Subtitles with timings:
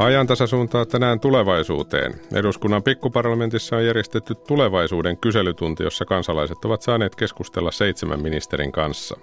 [0.00, 2.14] Ajantasa suuntaa tänään tulevaisuuteen.
[2.34, 9.16] Eduskunnan pikkuparlamentissa on järjestetty tulevaisuuden kyselytunti, jossa kansalaiset ovat saaneet keskustella seitsemän ministerin kanssa.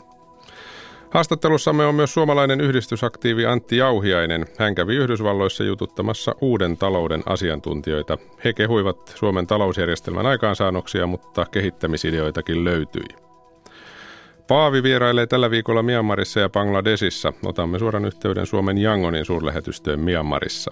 [1.12, 4.46] Haastattelussamme on myös suomalainen yhdistysaktiivi Antti Jauhiainen.
[4.60, 8.18] Hän kävi Yhdysvalloissa jututtamassa uuden talouden asiantuntijoita.
[8.44, 13.27] He kehuivat Suomen talousjärjestelmän aikaansaannoksia, mutta kehittämisideoitakin löytyi.
[14.48, 17.34] Paavi vierailee tällä viikolla Myanmarissa ja Bangladesissa.
[17.46, 20.72] Otamme suoran yhteyden Suomen Yangonin suurlähetystöön Myanmarissa.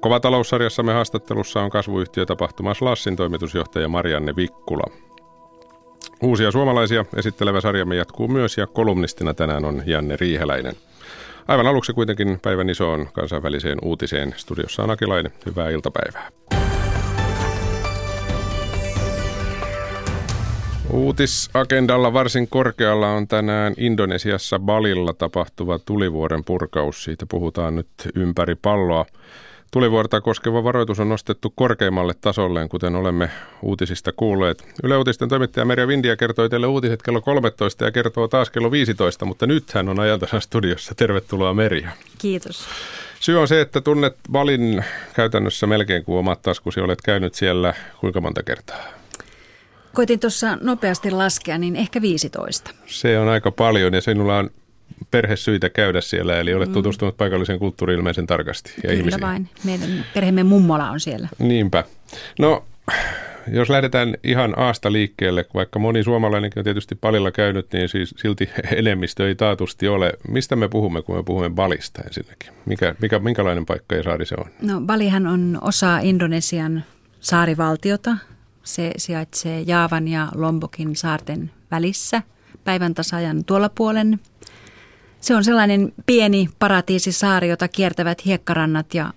[0.00, 4.84] Kova taloussarjassamme haastattelussa on kasvuyhtiö tapahtumassa Lassin toimitusjohtaja Marianne Vikkula.
[6.22, 10.74] Uusia suomalaisia esittelevä sarjamme jatkuu myös ja kolumnistina tänään on Janne Riiheläinen.
[11.48, 14.34] Aivan aluksi kuitenkin päivän isoon kansainväliseen uutiseen.
[14.36, 15.32] Studiossa on Akilainen.
[15.46, 16.28] Hyvää iltapäivää.
[20.90, 27.04] Uutisagendalla varsin korkealla on tänään Indonesiassa Balilla tapahtuva tulivuoren purkaus.
[27.04, 29.06] Siitä puhutaan nyt ympäri palloa.
[29.70, 33.30] Tulivuorta koskeva varoitus on nostettu korkeimmalle tasolleen, kuten olemme
[33.62, 34.64] uutisista kuulleet.
[34.82, 39.24] Yle Uutisten toimittaja Merja Vindia kertoi teille uutiset kello 13 ja kertoo taas kello 15,
[39.24, 40.94] mutta nyt hän on ajantasan studiossa.
[40.94, 41.90] Tervetuloa Merja.
[42.18, 42.66] Kiitos.
[43.20, 46.80] Syy on se, että tunnet Balin käytännössä melkein kuin omat taskusi.
[46.80, 49.03] Olet käynyt siellä kuinka monta kertaa?
[49.94, 52.70] Koitin tuossa nopeasti laskea, niin ehkä 15.
[52.86, 54.50] Se on aika paljon ja sinulla on
[55.10, 56.72] perhesyitä käydä siellä, eli olet mm.
[56.72, 58.72] tutustunut paikallisen kulttuuriin ilmeisen tarkasti.
[58.76, 59.20] Ja Kyllä ihmisiin.
[59.20, 59.48] vain.
[59.64, 61.28] Meidän perheemme mummola on siellä.
[61.38, 61.84] Niinpä.
[62.38, 62.64] No,
[63.52, 68.50] jos lähdetään ihan aasta liikkeelle, vaikka moni suomalainenkin on tietysti palilla käynyt, niin siis silti
[68.76, 70.12] enemmistö ei taatusti ole.
[70.28, 72.50] Mistä me puhumme, kun me puhumme Balista ensinnäkin?
[72.66, 74.46] Mikä, mikä, minkälainen paikka ja saari se on?
[74.62, 76.84] No Balihan on osa Indonesian
[77.20, 78.16] saarivaltiota,
[78.64, 82.22] se sijaitsee Jaavan ja Lombokin saarten välissä
[82.64, 84.20] päivän tasajan tuolla puolen.
[85.20, 89.12] Se on sellainen pieni paratiisisaari, jota kiertävät hiekkarannat ja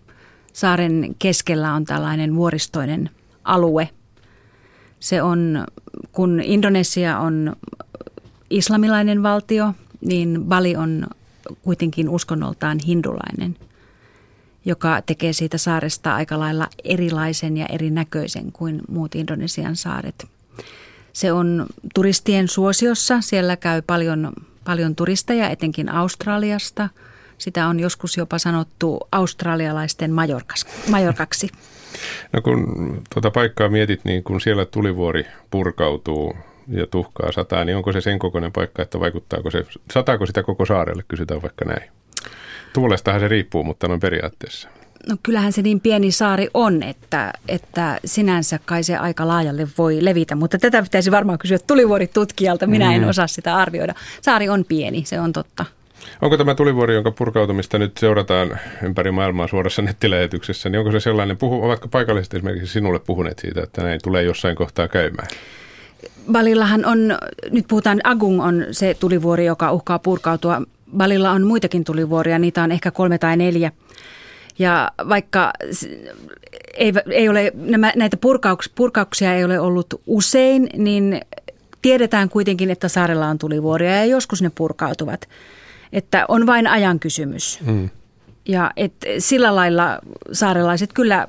[0.54, 3.10] saaren keskellä on tällainen vuoristoinen
[3.44, 3.90] alue.
[5.00, 5.66] Se on,
[6.12, 7.56] kun Indonesia on
[8.50, 11.08] islamilainen valtio, niin Bali on
[11.62, 13.58] kuitenkin uskonnoltaan hindulainen–
[14.68, 20.28] joka tekee siitä saaresta aika lailla erilaisen ja erinäköisen kuin muut Indonesian saaret.
[21.14, 23.22] Se on turistien suosiossa.
[23.22, 24.34] Siellä käy paljon,
[24.64, 26.90] paljon turisteja, etenkin Australiasta.
[27.38, 31.50] Sitä on joskus jopa sanottu australialaisten majorkaksi.
[32.34, 36.36] No kun tuota paikkaa mietit, niin kun siellä tulivuori purkautuu
[36.68, 40.66] ja tuhkaa sataa, niin onko se sen kokoinen paikka, että vaikuttaako se, sataako sitä koko
[40.66, 41.92] saarelle, kysytään vaikka näin.
[42.74, 44.70] Tuulestahan se riippuu, mutta noin periaatteessa.
[45.10, 49.98] No kyllähän se niin pieni saari on, että, että sinänsä kai se aika laajalle voi
[50.02, 52.68] levitä, mutta tätä pitäisi varmaan kysyä tulivuoritutkijalta.
[52.68, 53.10] Minä en mm.
[53.10, 53.94] osaa sitä arvioida.
[54.22, 55.66] Saari on pieni, se on totta.
[56.22, 61.38] Onko tämä tulivuori, jonka purkautumista nyt seurataan ympäri maailmaa suorassa nettilähetyksessä, niin onko se sellainen,
[61.38, 65.28] puhu, ovatko paikalliset esimerkiksi sinulle puhuneet siitä, että näin tulee jossain kohtaa käymään?
[66.32, 67.18] Balillahan on,
[67.52, 70.62] nyt puhutaan, Agung on se tulivuori, joka uhkaa purkautua
[70.98, 73.72] Balilla on muitakin tulivuoria, niitä on ehkä kolme tai neljä.
[74.60, 75.54] Ja vaikka
[76.74, 81.22] ei, ei ole, nämä, näitä purkauks, purkauksia ei ole ollut usein, niin
[81.82, 85.30] tiedetään kuitenkin, että saarella on tulivuoria ja joskus ne purkautuvat.
[85.94, 87.60] Että on vain ajan kysymys.
[87.66, 87.90] Mm.
[88.48, 90.00] Ja et sillä lailla
[90.32, 91.28] saarelaiset kyllä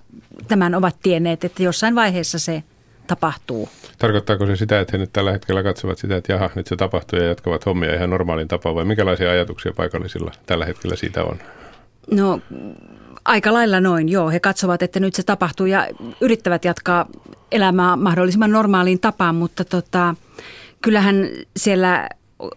[0.48, 2.62] tämän ovat tienneet, että jossain vaiheessa se
[3.08, 3.69] tapahtuu.
[3.98, 7.19] Tarkoittaako se sitä, että he nyt tällä hetkellä katsovat sitä, että jaha, nyt se tapahtuu
[7.19, 11.38] ja jatkavat hommia ihan normaalin tapaan vai minkälaisia ajatuksia paikallisilla tällä hetkellä siitä on?
[12.10, 12.41] No
[13.24, 14.30] aika lailla noin, joo.
[14.30, 15.88] He katsovat, että nyt se tapahtuu ja
[16.20, 17.06] yrittävät jatkaa
[17.52, 20.14] elämää mahdollisimman normaaliin tapaan, mutta tota,
[20.82, 22.08] kyllähän siellä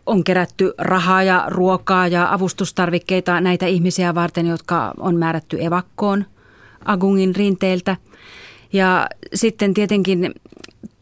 [0.06, 6.26] on kerätty rahaa ja ruokaa ja avustustarvikkeita näitä ihmisiä varten, jotka on määrätty evakkoon
[6.86, 7.98] Agungin rinteiltä.
[8.74, 10.34] Ja sitten tietenkin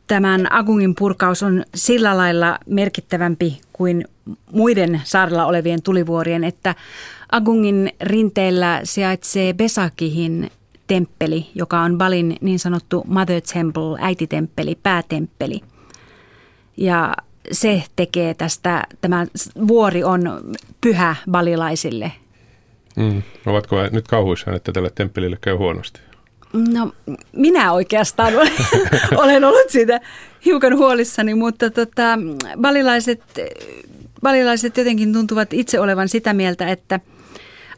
[0.07, 4.05] tämän Agungin purkaus on sillä lailla merkittävämpi kuin
[4.51, 6.75] muiden saarella olevien tulivuorien, että
[7.31, 10.51] Agungin rinteellä sijaitsee Besakihin
[10.87, 15.61] temppeli, joka on Balin niin sanottu Mother Temple, äititemppeli, päätemppeli.
[16.77, 17.15] Ja
[17.51, 19.25] se tekee tästä, tämä
[19.67, 20.21] vuori on
[20.81, 22.11] pyhä balilaisille.
[22.95, 23.23] Mm.
[23.45, 25.99] Ovatko nyt kauhuissaan, että tälle temppelille käy huonosti?
[26.53, 26.91] No
[27.31, 28.51] minä oikeastaan olen,
[29.23, 30.01] olen ollut siitä
[30.45, 32.19] hiukan huolissani, mutta tota,
[32.61, 33.23] balilaiset,
[34.21, 36.99] balilaiset jotenkin tuntuvat itse olevan sitä mieltä, että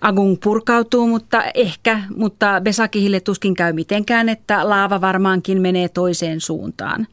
[0.02, 7.08] Agung purkautuu, mutta ehkä, mutta Besakihille tuskin käy mitenkään, että laava varmaankin menee toiseen suuntaan.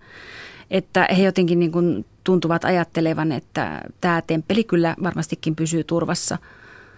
[0.70, 6.38] Että he jotenkin niin kuin tuntuvat ajattelevan, että tämä temppeli kyllä varmastikin pysyy turvassa–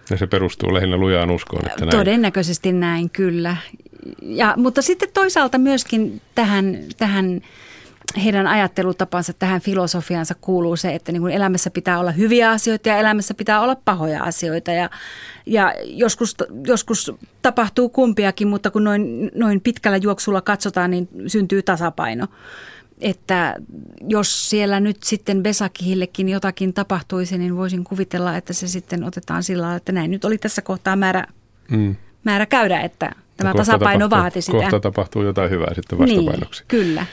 [0.09, 1.97] Ja se perustuu lähinnä lujaan uskoon, että näin.
[1.97, 3.57] Todennäköisesti näin, kyllä.
[4.21, 7.41] Ja, mutta sitten toisaalta myöskin tähän, tähän
[8.23, 12.97] heidän ajattelutapansa tähän filosofiansa kuuluu se, että niin kuin elämässä pitää olla hyviä asioita ja
[12.97, 14.71] elämässä pitää olla pahoja asioita.
[14.71, 14.89] Ja,
[15.45, 16.35] ja joskus,
[16.67, 17.11] joskus
[17.41, 22.27] tapahtuu kumpiakin, mutta kun noin, noin pitkällä juoksulla katsotaan, niin syntyy tasapaino.
[22.99, 23.55] Että
[24.07, 29.61] jos siellä nyt sitten Besakihillekin jotakin tapahtuisi, niin voisin kuvitella, että se sitten otetaan sillä
[29.61, 31.25] lailla, että näin nyt oli tässä kohtaa määrä,
[31.71, 31.95] mm.
[32.23, 33.11] määrä käydä, että
[33.43, 34.57] Tämä tasapaino tapahtuu, vaati sitä.
[34.57, 36.63] Kohta tapahtuu jotain hyvää sitten vastapainoksi.
[36.63, 37.05] Niin, kyllä.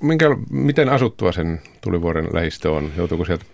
[0.00, 2.90] Minkä, miten asuttua sen tulivuoren lähistö on?
[2.96, 3.44] Joutuuko sieltä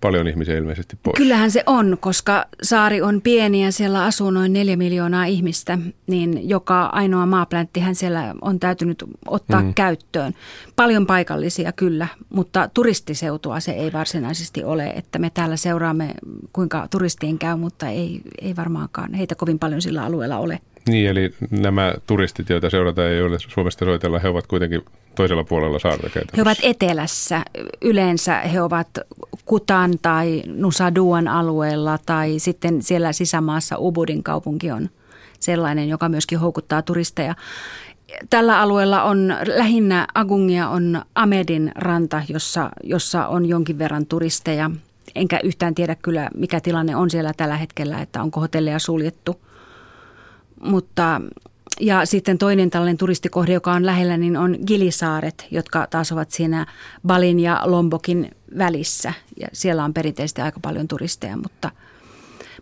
[0.00, 1.16] paljon ihmisiä ilmeisesti pois?
[1.16, 6.48] Kyllähän se on, koska saari on pieni ja siellä asuu noin neljä miljoonaa ihmistä, niin
[6.48, 9.74] joka ainoa maaplänttihän siellä on täytynyt ottaa mm.
[9.74, 10.34] käyttöön.
[10.76, 16.14] Paljon paikallisia kyllä, mutta turistiseutua se ei varsinaisesti ole, että me täällä seuraamme
[16.52, 20.58] kuinka turistien käy, mutta ei, ei varmaankaan heitä kovin paljon sillä alueella ole.
[20.88, 24.84] Niin, eli nämä turistit, joita seurataan ei ole Suomesta soitella, he ovat kuitenkin
[25.14, 26.10] toisella puolella saarta.
[26.36, 27.44] He ovat etelässä.
[27.80, 28.88] Yleensä he ovat
[29.44, 34.90] Kutan tai Nusaduan alueella tai sitten siellä sisämaassa Ubudin kaupunki on
[35.40, 37.34] sellainen, joka myöskin houkuttaa turisteja.
[38.30, 44.70] Tällä alueella on lähinnä Agungia on Amedin ranta, jossa, jossa on jonkin verran turisteja.
[45.14, 49.36] Enkä yhtään tiedä kyllä, mikä tilanne on siellä tällä hetkellä, että onko hotelleja suljettu–
[50.62, 51.20] mutta
[51.80, 56.66] ja sitten toinen tällainen turistikohde, joka on lähellä, niin on Gilisaaret, jotka taas ovat siinä
[57.06, 59.12] Balin ja Lombokin välissä.
[59.40, 61.70] Ja siellä on perinteisesti aika paljon turisteja, mutta–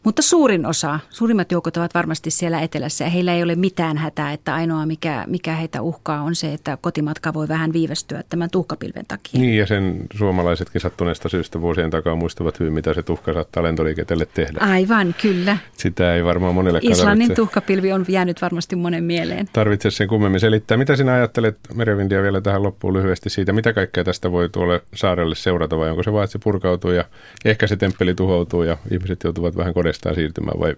[0.04, 4.32] mutta suurin osa, suurimmat joukot ovat varmasti siellä etelässä ja heillä ei ole mitään hätää,
[4.32, 9.04] että ainoa mikä, mikä heitä uhkaa on se, että kotimatka voi vähän viivästyä tämän tuhkapilven
[9.08, 9.40] takia.
[9.40, 14.26] Niin ja sen suomalaisetkin sattuneesta syystä vuosien takaa muistavat hyvin, mitä se tuhka saattaa lentoliikenteelle
[14.34, 14.58] tehdä.
[14.60, 15.56] Aivan, kyllä.
[15.72, 17.34] Sitä ei varmaan monelle Islannin tarvitse.
[17.34, 19.48] tuhkapilvi on jäänyt varmasti monen mieleen.
[19.52, 20.76] Tarvitse sen kummemmin selittää.
[20.76, 25.34] Mitä sinä ajattelet, Merjavindia, vielä tähän loppuun lyhyesti siitä, mitä kaikkea tästä voi tuolle saarelle
[25.34, 27.04] seurata vai onko se vaan, että se purkautuu ja
[27.44, 30.76] ehkä se temppeli tuhoutuu ja ihmiset joutuvat vähän kodesta uudestaan siirtymään vai,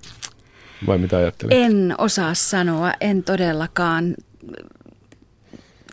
[0.86, 1.58] vai mitä ajattelet?
[1.58, 4.14] En osaa sanoa, en todellakaan.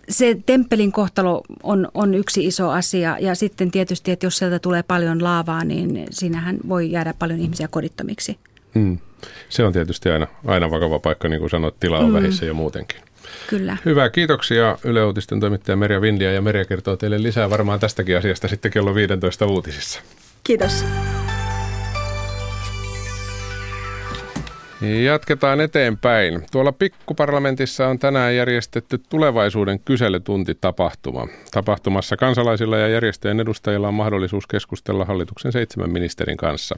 [0.09, 4.83] Se temppelin kohtalo on, on yksi iso asia ja sitten tietysti, että jos sieltä tulee
[4.83, 8.39] paljon laavaa, niin siinähän voi jäädä paljon ihmisiä kodittomiksi.
[8.73, 8.97] Mm.
[9.49, 12.13] Se on tietysti aina, aina vakava paikka, niin kuin sanoit, tila on mm.
[12.13, 12.99] vähissä jo muutenkin.
[13.47, 13.77] Kyllä.
[13.85, 18.47] Hyvä, kiitoksia Yle Uutisten toimittaja Merja Vindia ja Merja kertoo teille lisää varmaan tästäkin asiasta
[18.47, 20.01] sitten kello 15 uutisissa.
[20.43, 20.85] Kiitos.
[24.81, 26.45] Jatketaan eteenpäin.
[26.51, 31.27] Tuolla pikkuparlamentissa on tänään järjestetty tulevaisuuden kyselytuntitapahtuma.
[31.51, 36.75] Tapahtumassa kansalaisilla ja järjestöjen edustajilla on mahdollisuus keskustella hallituksen seitsemän ministerin kanssa.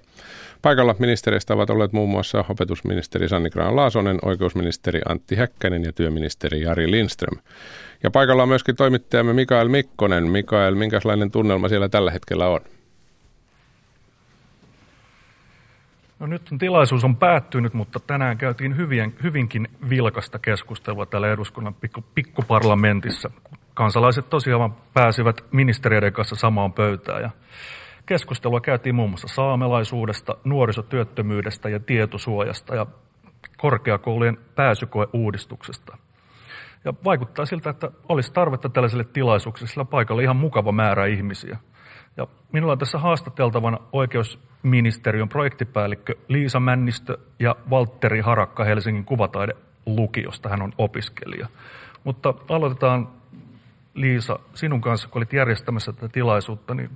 [0.62, 6.92] Paikalla ministereistä ovat olleet muun muassa opetusministeri Sanni Graan-Laasonen, oikeusministeri Antti Häkkänen ja työministeri Jari
[6.92, 7.38] Lindström.
[8.04, 10.27] Ja paikalla on myöskin toimittajamme Mikael Mikkonen.
[10.27, 12.59] Mikael, minkälainen tunnelma siellä tällä hetkellä on?
[16.21, 22.03] No nyt tilaisuus on päättynyt, mutta tänään käytiin hyvin, hyvinkin vilkasta keskustelua täällä eduskunnan pikku,
[22.15, 23.31] pikkuparlamentissa.
[23.73, 27.29] Kansalaiset tosiaan pääsivät ministeriöiden kanssa samaan pöytään ja
[28.06, 32.85] keskustelua käytiin muun muassa saamelaisuudesta, nuorisotyöttömyydestä ja tietosuojasta ja
[33.57, 35.97] korkeakoulujen pääsykoeuudistuksesta.
[36.85, 41.57] Ja vaikuttaa siltä, että olisi tarvetta tällaiselle tilaisuuksille, sillä paikalla ihan mukava määrä ihmisiä–
[42.18, 50.49] ja minulla on tässä haastateltavana oikeusministeriön projektipäällikkö Liisa Männistö ja Valtteri Harakka Helsingin kuvataidelukiosta.
[50.49, 51.47] Hän on opiskelija.
[52.03, 53.07] Mutta aloitetaan
[53.94, 56.89] Liisa sinun kanssa, kun olit järjestämässä tätä tilaisuutta, niin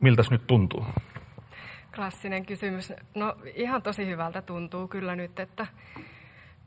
[0.00, 0.86] miltäs nyt tuntuu?
[1.94, 2.92] Klassinen kysymys.
[3.14, 5.66] No ihan tosi hyvältä tuntuu kyllä nyt, että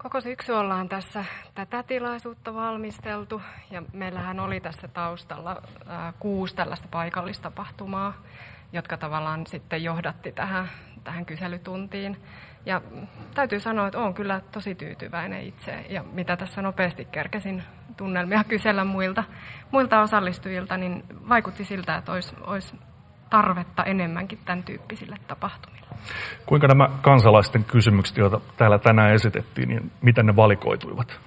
[0.04, 3.42] Koko syksy ollaan tässä tätä tilaisuutta valmisteltu
[3.72, 5.62] ja meillähän oli tässä taustalla
[6.20, 8.14] kuusi tällaista paikallistapahtumaa,
[8.74, 10.70] jotka tavallaan sitten johdatti tähän,
[11.04, 12.18] tähän kyselytuntiin.
[12.66, 12.82] Ja
[13.34, 17.64] täytyy sanoa, että olen kyllä tosi tyytyväinen itse ja mitä tässä nopeasti kerkesin
[17.98, 19.24] tunnelmia kysellä muilta,
[19.72, 22.76] muilta osallistujilta, niin vaikutti siltä, että olisi, olisi
[23.32, 25.88] tarvetta enemmänkin tämän tyyppisille tapahtumille.
[26.46, 31.20] Kuinka nämä kansalaisten kysymykset, joita täällä tänään esitettiin, niin miten ne valikoituivat?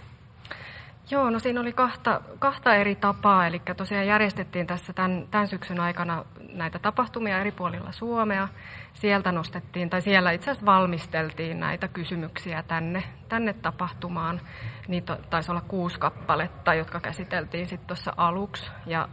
[1.11, 3.47] Joo, no siinä oli kahta, kahta eri tapaa.
[3.47, 8.49] Eli tosiaan järjestettiin tässä tämän, tämän syksyn aikana näitä tapahtumia eri puolilla Suomea.
[8.95, 14.41] Sieltä nostettiin, tai siellä itse asiassa valmisteltiin näitä kysymyksiä tänne, tänne tapahtumaan.
[14.89, 18.71] Niitä taisi olla kuusi kappaletta, jotka käsiteltiin sitten tuossa aluksi.
[18.87, 19.09] Ja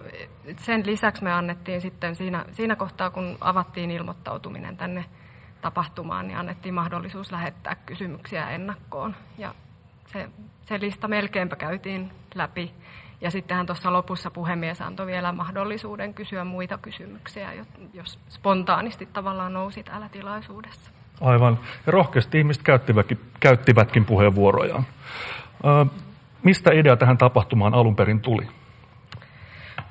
[0.58, 5.06] sen lisäksi me annettiin sitten siinä, siinä kohtaa, kun avattiin ilmoittautuminen tänne
[5.62, 9.16] tapahtumaan, niin annettiin mahdollisuus lähettää kysymyksiä ennakkoon.
[9.38, 9.54] Ja
[10.08, 10.30] se,
[10.63, 12.72] se lista melkeinpä käytiin läpi.
[13.22, 17.54] Ja sittenhän tuossa lopussa puhemies antoi vielä mahdollisuuden kysyä muita kysymyksiä,
[17.94, 20.92] jos spontaanisti tavallaan nousi täällä tilaisuudessa.
[21.22, 21.60] Aivan.
[21.86, 24.86] Ja rohkeasti ihmiset käyttivätkin, käyttivätkin puheenvuorojaan.
[26.44, 28.48] Mistä idea tähän tapahtumaan alun perin tuli?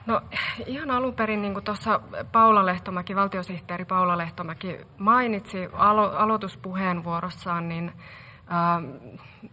[0.06, 0.20] No
[0.66, 2.00] ihan alun perin, niin kuin tuossa
[2.32, 7.92] Paula Lehtomäki, valtiosihteeri Paula Lehtomäki mainitsi alo- aloituspuheenvuorossaan, niin
[8.52, 9.50] äh,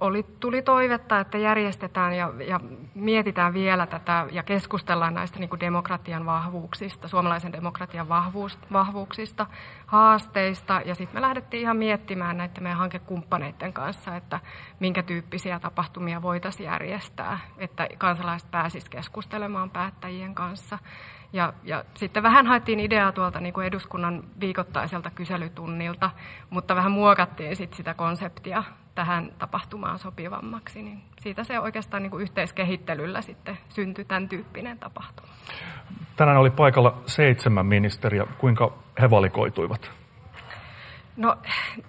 [0.00, 2.60] oli, tuli toivetta, että järjestetään ja, ja
[3.00, 9.46] mietitään vielä tätä ja keskustellaan näistä niin kuin demokratian vahvuuksista, suomalaisen demokratian vahvuus, vahvuuksista,
[9.86, 10.82] haasteista.
[10.84, 14.40] Ja sitten me lähdettiin ihan miettimään näiden meidän hankekumppaneiden kanssa, että
[14.80, 20.78] minkä tyyppisiä tapahtumia voitaisiin järjestää, että kansalaiset pääsisivät keskustelemaan päättäjien kanssa.
[21.32, 26.10] Ja, ja sitten vähän haettiin ideaa tuolta niin kuin eduskunnan viikoittaiselta kyselytunnilta,
[26.50, 28.64] mutta vähän muokattiin sit sitä konseptia
[28.98, 30.82] tähän tapahtumaan sopivammaksi.
[30.82, 35.28] Niin siitä se oikeastaan niin kuin yhteiskehittelyllä sitten syntyi tämän tyyppinen tapahtuma.
[36.16, 38.26] Tänään oli paikalla seitsemän ministeriä.
[38.38, 39.90] Kuinka he valikoituivat?
[41.18, 41.36] No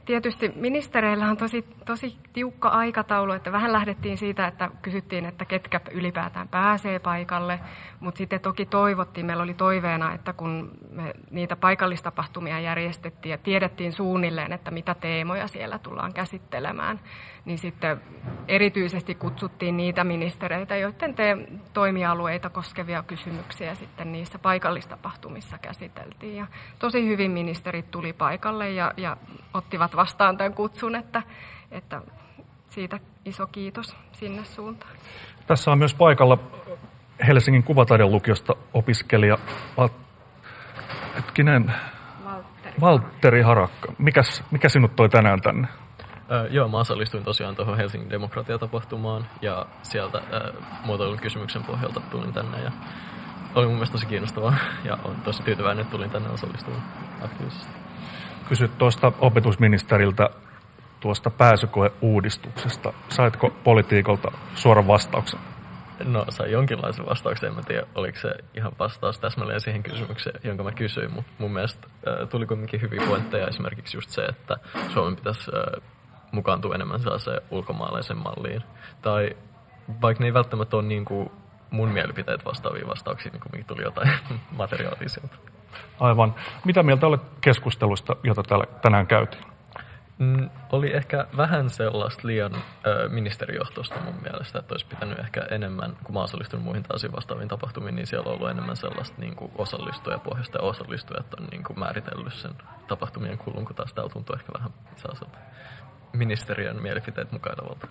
[0.06, 5.82] tietysti ministereillä on tosi, tosi tiukka aikataulu, että vähän lähdettiin siitä, että kysyttiin, että ketkä
[5.92, 7.60] ylipäätään pääsee paikalle,
[8.00, 13.94] mutta sitten toki toivottiin, meillä oli toiveena, että kun me niitä paikallistapahtumia järjestettiin ja tiedettiin
[13.94, 17.00] suunnilleen, että mitä teemoja siellä tullaan käsittelemään,
[17.46, 18.02] niin sitten
[18.48, 26.36] erityisesti kutsuttiin niitä ministereitä, joiden te- toimialueita koskevia kysymyksiä sitten niissä paikallistapahtumissa käsiteltiin.
[26.36, 26.48] Ja
[26.80, 29.18] tosi hyvin ministerit tuli paikalle ja, ja
[29.54, 31.24] ottivat vastaan tämän kutsun, että,
[31.72, 32.02] että
[32.70, 34.92] siitä iso kiitos sinne suuntaan.
[35.48, 36.38] Tässä on myös paikalla
[37.28, 39.38] Helsingin kuvataidelukiosta opiskelija
[41.16, 41.74] hetkinen,
[42.26, 43.94] Valtteri, Valtteri Harakka.
[43.98, 45.68] Mikäs, mikä sinut toi tänään tänne?
[46.32, 50.54] Öö, joo, mä osallistuin tosiaan tuohon Helsingin demokratiatapahtumaan ja sieltä öö,
[50.86, 52.72] muotoilun kysymyksen pohjalta tulin tänne ja
[53.56, 56.84] oli mun mielestä tosi kiinnostavaa ja olen tosi tyytyväinen, että tulin tänne osallistumaan
[57.22, 57.74] aktiivisesti.
[58.50, 60.30] Kysyt tuosta opetusministeriltä
[61.00, 62.94] tuosta pääsykoeuudistuksesta.
[63.10, 65.40] Saitko politiikolta suoran vastauksen?
[66.04, 67.50] No, sai jonkinlaisen vastauksen.
[67.50, 71.14] En mä tiedä, oliko se ihan vastaus täsmälleen siihen kysymykseen, jonka mä kysyin.
[71.14, 73.48] Mutta mun mielestä äh, tuli kuitenkin hyviä pointteja.
[73.48, 74.58] Esimerkiksi just se, että
[74.94, 75.82] Suomen pitäisi äh,
[76.32, 78.64] mukaantua enemmän sellaiseen ulkomaalaisen malliin.
[79.02, 79.38] Tai
[80.02, 81.32] vaikka ne ei välttämättä ole niin kuin
[81.70, 84.10] mun mielipiteet vastaavia vastauksia, niin kuitenkin tuli jotain
[84.52, 85.36] materiaalia sieltä.
[86.00, 86.36] Aivan.
[86.66, 89.44] Mitä mieltä olet keskustelusta, jota täällä tänään käytiin?
[90.20, 95.98] Mm, oli ehkä vähän sellaista liian ö, ministerijohtoista mun mielestä, että olisi pitänyt ehkä enemmän,
[96.04, 99.52] kun mä osallistun muihin taas vastaaviin tapahtumiin, niin siellä on ollut enemmän sellaista niin kuin
[99.56, 102.52] osallistujapohjasta ja osallistujat on niin kuin määritellyt sen
[102.88, 105.38] tapahtumien kulun, kun taas täällä tuntuu ehkä vähän sellaiselta
[106.14, 107.88] ministeriön mielipiteet mukailevalta.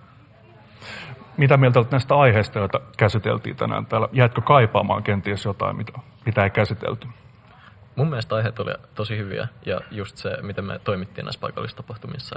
[1.36, 4.08] Mitä mieltä olet näistä aiheista, joita käsiteltiin tänään täällä?
[4.12, 5.92] Jäitkö kaipaamaan kenties jotain, mitä,
[6.26, 7.08] mitä ei käsitelty?
[7.96, 11.82] Mun mielestä aiheet oli tosi hyviä ja just se, miten me toimittiin näissä paikallisissa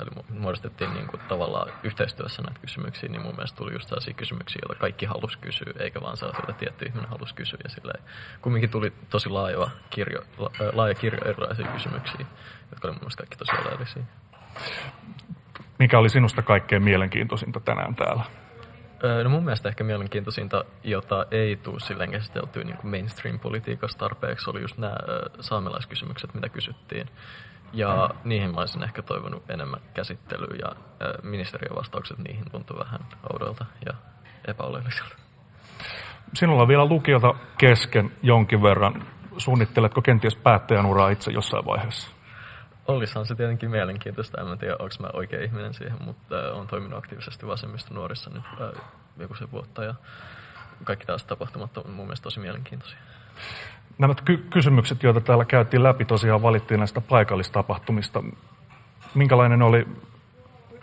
[0.02, 4.62] eli muodostettiin niin kuin tavallaan yhteistyössä näitä kysymyksiä, niin mun mielestä tuli just sellaisia kysymyksiä,
[4.68, 7.60] joita kaikki halusi kysyä, eikä vaan sellaisia, joita tietty ihminen halusi kysyä.
[7.84, 7.94] Ja
[8.42, 10.22] kumminkin tuli tosi laaja kirjo,
[10.74, 12.26] laaja kirjo erilaisia kysymyksiä,
[12.70, 14.04] jotka oli mun mielestä kaikki tosi oleellisia.
[15.82, 18.24] Mikä oli sinusta kaikkein mielenkiintoisinta tänään täällä?
[19.24, 24.78] No mun mielestä ehkä mielenkiintoisinta, jota ei tule silleen käsiteltyä niin mainstream-politiikassa tarpeeksi, oli just
[24.78, 24.96] nämä
[25.40, 27.08] saamelaiskysymykset, mitä kysyttiin.
[27.74, 30.76] Ja niihin mä olisin ehkä toivonut enemmän käsittelyä ja
[31.24, 33.02] ministeriön vastaukset niihin tuntui vähän
[33.34, 33.94] oudolta ja
[34.48, 35.16] epäoleelliselta.
[36.34, 39.06] Sinulla on vielä lukiota kesken jonkin verran.
[39.38, 42.21] Suunnitteletko kenties päättäjän uraa itse jossain vaiheessa?
[42.88, 44.42] Olisihan se tietenkin mielenkiintoista.
[44.42, 48.44] En tiedä, onko mä oikea ihminen siihen, mutta äh, olen toiminut aktiivisesti vasemmista nuorissa nyt
[48.62, 48.84] äh,
[49.18, 49.84] joku se vuotta.
[49.84, 49.94] Ja
[50.84, 52.98] kaikki tällaiset tapahtumat on mun mielestä tosi mielenkiintoisia.
[53.98, 58.24] Nämä ky- kysymykset, joita täällä käytiin läpi, tosiaan valittiin näistä paikallistapahtumista.
[59.16, 59.88] Minkälainen oli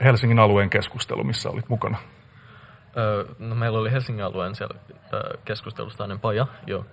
[0.05, 1.99] Helsingin alueen keskustelu, missä olit mukana?
[2.97, 4.81] Öö, no, meillä oli Helsingin alueen siellä
[5.13, 6.47] öö, keskustelusta paja,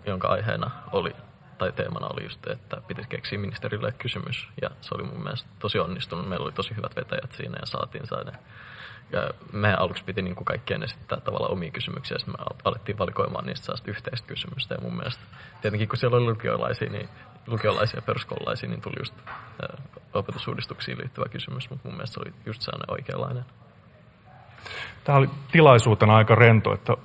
[0.06, 1.16] jonka aiheena oli
[1.58, 4.50] tai teemana oli just, että pitäisi keksiä ministerille kysymys.
[4.62, 6.30] Ja se oli mun mielestä tosi onnistunut.
[6.30, 8.32] Meillä oli tosi hyvät vetäjät siinä ja saatiin saada.
[9.12, 13.46] Ja me aluksi piti niin kuin kaikkien esittää tavallaan omia kysymyksiä, ja me alettiin valikoimaan
[13.46, 14.76] niistä yhteistä kysymystä.
[14.76, 15.24] Ja mun mielestä,
[15.62, 17.10] tietenkin kun siellä oli lukiolaisia, niin
[17.48, 19.68] lukiolaisia ja peruskoululaisia, niin tuli just ä,
[20.14, 23.46] opetusuudistuksiin liittyvä kysymys, mutta mun mielestä se oli just sellainen oikeanlainen.
[25.04, 26.98] Tämä oli tilaisuutena aika rento, että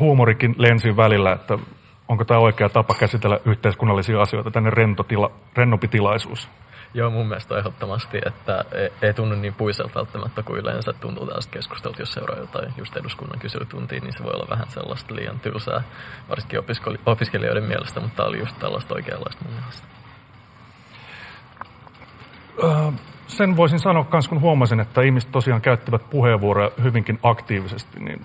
[0.00, 1.58] huumorikin lensi välillä, että
[2.08, 6.48] onko tämä oikea tapa käsitellä yhteiskunnallisia asioita, tänne rentotila, rennompi tilaisuus?
[6.94, 11.52] Joo, mun mielestä ehdottomasti, että ei, ei tunnu niin puiselta välttämättä kuin yleensä tuntuu tästä
[11.52, 15.82] keskustelua, jos seuraa jotain just eduskunnan kyselytuntia, niin se voi olla vähän sellaista liian tylsää,
[16.28, 16.60] varsinkin
[17.06, 19.86] opiskelijoiden mielestä, mutta tämä oli just tällaista oikeanlaista mun mielestä.
[22.62, 22.92] Öö,
[23.26, 28.24] sen voisin sanoa myös, kun huomasin, että ihmiset tosiaan käyttävät puheenvuoroja hyvinkin aktiivisesti, niin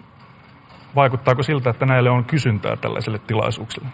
[0.96, 3.88] vaikuttaako siltä, että näille on kysyntää tällaiselle tilaisuuksille?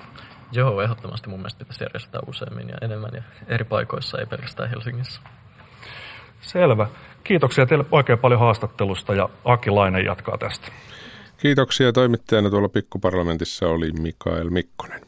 [0.52, 5.22] Joo, ehdottomasti mun mielestä pitäisi järjestää useammin ja enemmän ja eri paikoissa, ei pelkästään Helsingissä.
[6.42, 6.88] Selvä.
[7.24, 10.68] Kiitoksia teille oikein paljon haastattelusta ja Aki Lainen jatkaa tästä.
[11.38, 11.94] Kiitoksia.
[11.94, 15.05] Toimittajana tuolla pikkuparlamentissa oli Mikael Mikkonen.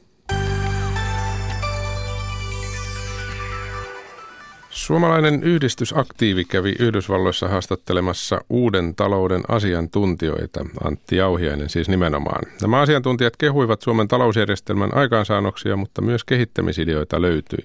[4.87, 12.43] Suomalainen yhdistysaktiivi kävi Yhdysvalloissa haastattelemassa uuden talouden asiantuntijoita, Antti Jauhiainen siis nimenomaan.
[12.61, 17.63] Nämä asiantuntijat kehuivat Suomen talousjärjestelmän aikaansaannoksia, mutta myös kehittämisideoita löytyi.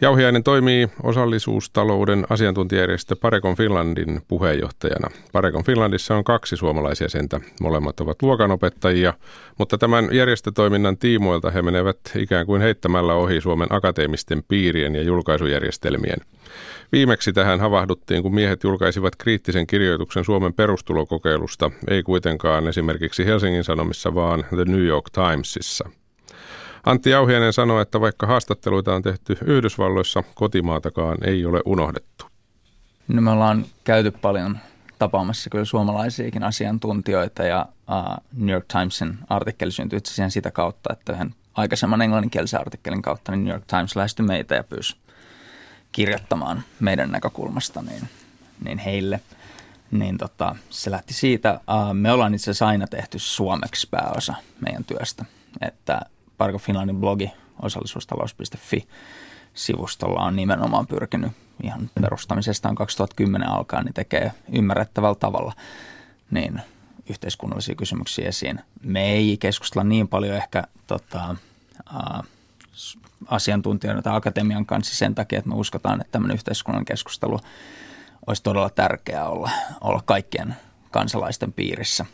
[0.00, 5.10] Jauhiainen toimii osallisuustalouden asiantuntijärjestö Parekon Finlandin puheenjohtajana.
[5.32, 7.40] Parekon Finlandissa on kaksi suomalaisjäsentä.
[7.60, 9.14] Molemmat ovat luokanopettajia,
[9.58, 16.18] mutta tämän järjestötoiminnan tiimoilta he menevät ikään kuin heittämällä ohi Suomen akateemisten piirien ja julkaisujärjestelmien.
[16.92, 24.14] Viimeksi tähän havahduttiin, kun miehet julkaisivat kriittisen kirjoituksen Suomen perustulokokeilusta, ei kuitenkaan esimerkiksi Helsingin Sanomissa,
[24.14, 25.88] vaan The New York Timesissa–
[26.86, 32.26] Antti Jauhiainen sanoi, että vaikka haastatteluita on tehty Yhdysvalloissa, kotimaatakaan ei ole unohdettu.
[33.08, 34.58] No me ollaan käyty paljon
[34.98, 41.12] tapaamassa kyllä suomalaisiakin asiantuntijoita ja uh, New York Timesin artikkeli syntyi itse sitä kautta, että
[41.12, 44.96] yhden aikaisemman englanninkielisen artikkelin kautta niin New York Times lähestyi meitä ja pyysi
[45.92, 48.08] kirjoittamaan meidän näkökulmasta niin,
[48.64, 49.20] niin heille.
[49.90, 51.60] Niin tota, se lähti siitä.
[51.68, 55.24] Uh, me ollaan itse asiassa aina tehty suomeksi pääosa meidän työstä,
[55.60, 56.00] että
[56.44, 57.32] Parko Finlandin blogi
[57.62, 58.88] osallisuustalous.fi
[59.54, 61.32] sivustolla on nimenomaan pyrkinyt
[61.62, 65.52] ihan perustamisestaan 2010 alkaen, niin tekee ymmärrettävällä tavalla
[66.30, 66.60] niin
[67.10, 68.60] yhteiskunnallisia kysymyksiä esiin.
[68.82, 71.36] Me ei keskustella niin paljon ehkä tota,
[71.86, 72.22] ä,
[73.26, 77.40] asiantuntijoiden tai akatemian kanssa sen takia, että me uskotaan, että tämmöinen yhteiskunnan keskustelu
[78.26, 80.56] olisi todella tärkeää olla, olla kaikkien
[80.90, 82.06] kansalaisten piirissä.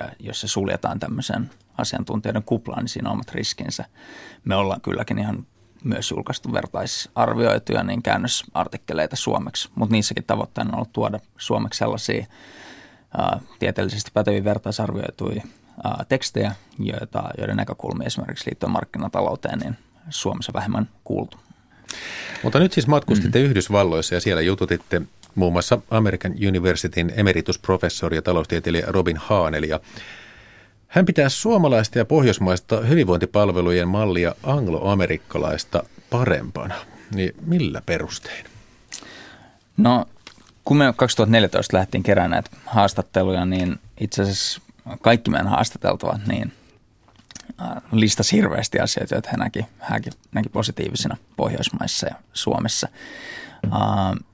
[0.00, 3.84] Ja jos se suljetaan tämmöisen asiantuntijoiden kuplaan, niin siinä on omat riskinsä.
[4.44, 5.46] Me ollaan kylläkin ihan
[5.84, 12.26] myös julkaistu vertaisarvioituja niin käännösartikkeleita suomeksi, mutta niissäkin tavoitteena on ollut tuoda suomeksi sellaisia
[13.18, 15.42] ää, tieteellisesti päteviä vertaisarvioituja
[15.84, 19.76] ää, tekstejä, joita, joiden näkökulmia esimerkiksi liittyen markkinatalouteen, niin
[20.10, 21.38] Suomessa vähemmän kuultu.
[22.42, 23.44] Mutta nyt siis matkustitte mm.
[23.44, 25.02] Yhdysvalloissa ja siellä jututitte
[25.34, 29.80] muun muassa American Universityn emeritusprofessori ja taloustieteilijä Robin Haanelia.
[30.94, 36.74] Hän pitää suomalaista ja pohjoismaista hyvinvointipalvelujen mallia angloamerikkalaista parempana.
[37.14, 38.44] Niin millä perustein?
[39.76, 40.06] No,
[40.64, 44.60] kun me 2014 lähtiin kerään näitä haastatteluja, niin itse asiassa
[45.00, 46.52] kaikki meidän haastateltavat niin
[47.60, 52.88] äh, listasi hirveästi asioita, joita he näki, näki, näki positiivisina Pohjoismaissa ja Suomessa.
[53.66, 53.72] Uh,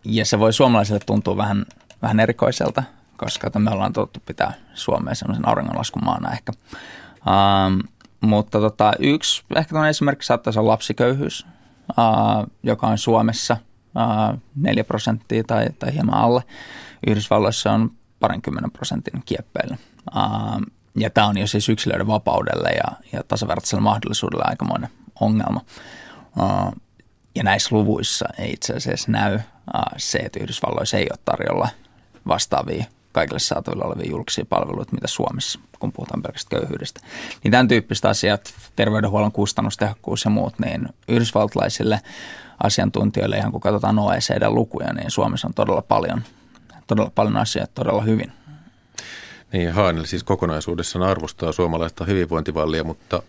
[0.05, 1.67] ja se voi suomalaisille tuntua vähän,
[2.03, 2.83] vähän erikoiselta,
[3.21, 6.53] koska me ollaan tottu pitää Suomea semmoisen auringonlaskun maana ehkä.
[7.13, 11.47] Uh, mutta tota, yksi ehkä esimerkki saattaisi olla lapsiköyhyys,
[11.89, 13.57] uh, joka on Suomessa
[14.33, 16.43] uh, 4 prosenttia tai, tai hieman alle.
[17.07, 19.77] Yhdysvalloissa on parinkymmenen prosentin kieppeillä.
[20.17, 20.63] Uh,
[20.97, 25.61] ja tämä on jo siis yksilöiden vapaudelle ja, ja tasavertaiselle mahdollisuudelle aikamoinen ongelma.
[26.41, 26.73] Uh,
[27.35, 29.43] ja näissä luvuissa ei itse asiassa näy uh,
[29.97, 31.69] se, että Yhdysvalloissa ei ole tarjolla
[32.27, 37.01] vastaavia kaikille saatavilla olevia julkisia palveluita, mitä Suomessa, kun puhutaan pelkästään köyhyydestä.
[37.45, 42.01] Niin tämän tyyppiset asiat, terveydenhuollon kustannustehokkuus ja muut, niin yhdysvaltalaisille
[42.63, 46.23] asiantuntijoille, ihan kun katsotaan OECD-lukuja, niin Suomessa on todella paljon,
[46.87, 48.33] todella paljon asioita todella hyvin.
[49.53, 53.23] Niin, Haanel siis kokonaisuudessaan arvostaa suomalaista hyvinvointivallia, mutta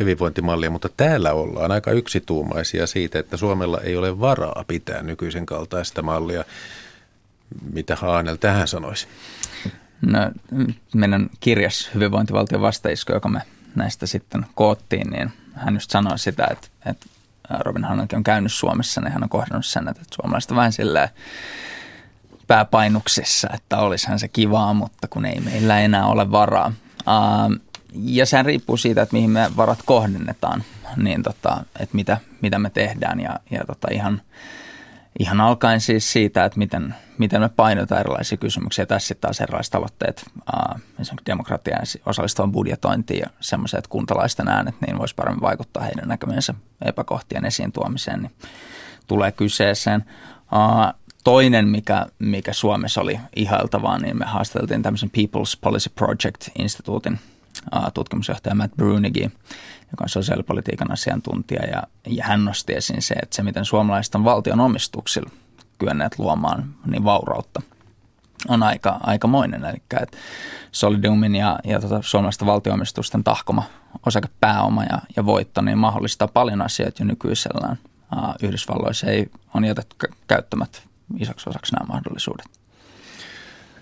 [0.00, 6.02] hyvinvointimallia, mutta täällä ollaan aika yksituumaisia siitä, että Suomella ei ole varaa pitää nykyisen kaltaista
[6.02, 6.44] mallia.
[7.72, 9.08] Mitä Haanel tähän sanoisi?
[10.00, 10.18] No,
[10.94, 13.40] meidän kirjas Hyvinvointivaltion vastaisku, joka me
[13.74, 17.06] näistä sitten koottiin, niin hän just sanoi sitä, että, että
[17.58, 21.08] Robin Hanelkin on käynyt Suomessa, niin hän on kohdannut sen, että suomalaiset vähän silleen
[22.46, 26.72] pääpainuksessa, että olisihan se kivaa, mutta kun ei meillä enää ole varaa.
[27.94, 30.64] ja sehän riippuu siitä, että mihin me varat kohdennetaan,
[30.96, 34.22] niin tota, että mitä, mitä me tehdään ja, ja tota ihan–
[35.18, 38.86] Ihan alkaen siis siitä, että miten, miten me painotaan erilaisia kysymyksiä.
[38.86, 40.24] Tässä sitten taas erilaiset tavoitteet,
[40.54, 46.08] äh, esimerkiksi demokratian osallistuvan budjetointiin ja semmoiset, että kuntalaisten äänet niin voisi paremmin vaikuttaa heidän
[46.08, 48.32] näkymiensä epäkohtien esiin tuomiseen, niin
[49.06, 50.04] tulee kyseeseen.
[50.54, 57.18] Äh, toinen, mikä, mikä Suomessa oli ihailtavaa, niin me haastateltiin tämmöisen People's Policy Project-instituutin
[57.94, 59.22] tutkimusjohtaja Matt Brunigi,
[59.90, 64.24] joka on sosiaalipolitiikan asiantuntija, ja, ja hän nosti esiin se, että se, miten suomalaiset on
[64.24, 65.30] valtion omistuksilla
[65.78, 67.62] kyenneet luomaan niin vaurautta,
[68.48, 69.64] on aika, aikamoinen.
[69.64, 70.18] Eli että
[70.72, 73.62] Solidiumin ja, ja tota, suomalaisten valtioomistusten tahkoma
[74.06, 77.78] osakepääoma ja, ja voitto niin mahdollistaa paljon asioita jo nykyisellään.
[78.16, 79.96] Uh, Yhdysvalloissa ei on jätetty
[80.26, 80.78] käyttämättä
[81.18, 82.46] isoksi osaksi nämä mahdollisuudet.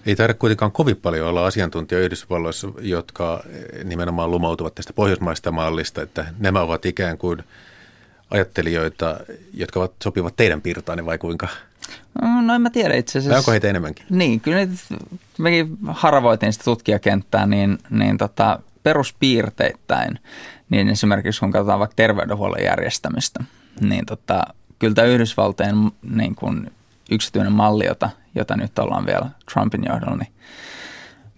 [0.07, 3.45] Ei taida kuitenkaan kovin paljon olla asiantuntijoita Yhdysvalloissa, jotka
[3.85, 7.43] nimenomaan lumoutuvat tästä pohjoismaista mallista, että nämä ovat ikään kuin
[8.31, 9.21] ajattelijoita,
[9.55, 11.49] jotka ovat, sopivat teidän piirtaanne vai kuinka?
[12.47, 13.31] No en mä tiedä itse asiassa.
[13.31, 14.07] Vai onko heitä enemmänkin?
[14.11, 14.71] Niin, kyllä nyt,
[15.39, 20.19] mekin haravoitin sitä tutkijakenttää, niin, niin tota, peruspiirteittäin,
[20.71, 23.45] niin esimerkiksi kun katsotaan vaikka terveydenhuollon järjestämistä,
[23.81, 24.43] niin tota,
[24.79, 26.71] kyllä tämä Yhdysvaltojen niin kuin
[27.15, 30.33] yksityinen malli, jota, jota nyt ollaan vielä Trumpin johdolla, niin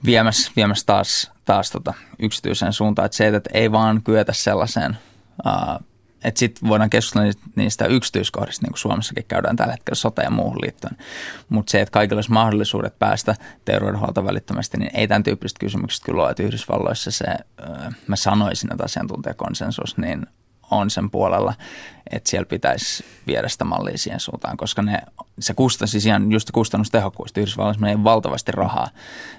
[0.05, 3.07] viemässä, viemässä taas, taas tota yksityiseen suuntaan.
[3.07, 4.99] Että se, että ei vaan kyetä sellaiseen,
[5.47, 5.85] uh,
[6.25, 10.59] että sitten voidaan keskustella niistä yksityiskohdista, niin kuin Suomessakin käydään tällä hetkellä sote ja muuhun
[10.63, 10.97] liittyen.
[11.49, 16.23] Mutta se, että kaikilla olisi mahdollisuudet päästä terveydenhuoltoon välittömästi, niin ei tämän tyyppisestä kysymyksestä kyllä
[16.23, 17.25] ole, että Yhdysvalloissa se,
[17.69, 20.27] uh, mä sanoisin, että asiantuntijakonsensus, niin
[20.75, 21.55] on sen puolella,
[22.11, 24.99] että siellä pitäisi viedä sitä mallia siihen suuntaan, koska ne,
[25.39, 28.89] se kustannus, siis ihan just kustannustehokkuus, Yhdysvalloissa menee valtavasti rahaa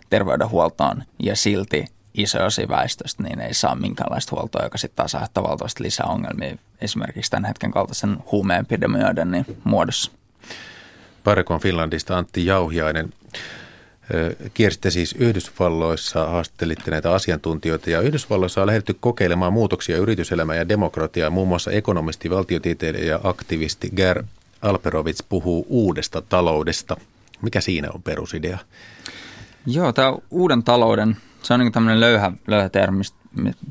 [0.10, 5.44] terveydenhuoltoon ja silti iso osa väestöstä niin ei saa minkäänlaista huoltoa, joka sitten taas aiheuttaa
[5.44, 10.12] valtavasti lisää ongelmia esimerkiksi tämän hetken kaltaisen huumeepidemioiden niin muodossa.
[11.24, 13.14] Parekon Finlandista Antti Jauhiainen.
[14.54, 21.30] Kiersitte siis Yhdysvalloissa, haastattelitte näitä asiantuntijoita ja Yhdysvalloissa on lähdetty kokeilemaan muutoksia yrityselämään ja demokratiaa.
[21.30, 24.24] Muun muassa ekonomisti, valtiotieteilijä ja aktivisti Ger
[24.62, 26.98] Alperovits puhuu uudesta taloudesta.
[27.42, 28.58] Mikä siinä on perusidea?
[29.66, 33.04] Joo, tämä uuden talouden, se on niin tämmöinen löyhä, löyhä termi,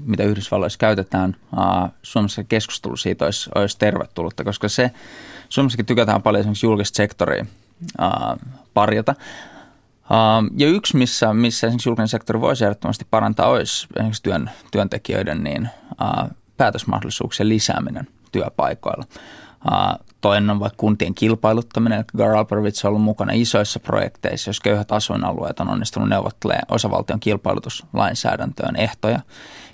[0.07, 1.37] mitä Yhdysvalloissa käytetään.
[2.03, 4.91] Suomessa keskustelu siitä olisi, olisi tervetullutta, koska se,
[5.49, 7.47] Suomessakin tykätään paljon esimerkiksi julkista sektoria
[8.75, 9.15] parjata.
[10.57, 15.69] Ja yksi, missä, missä esimerkiksi julkinen sektori voisi ehdottomasti parantaa, olisi esimerkiksi työn, työntekijöiden niin,
[16.57, 19.05] päätösmahdollisuuksien lisääminen työpaikoilla.
[20.21, 24.93] Toinen on vaikka kuntien kilpailuttaminen, eli Gar Alperovits on ollut mukana isoissa projekteissa, jos köyhät
[24.93, 29.21] asuinalueet on onnistunut neuvottelemaan osavaltion kilpailutuslainsäädäntöön ehtoja,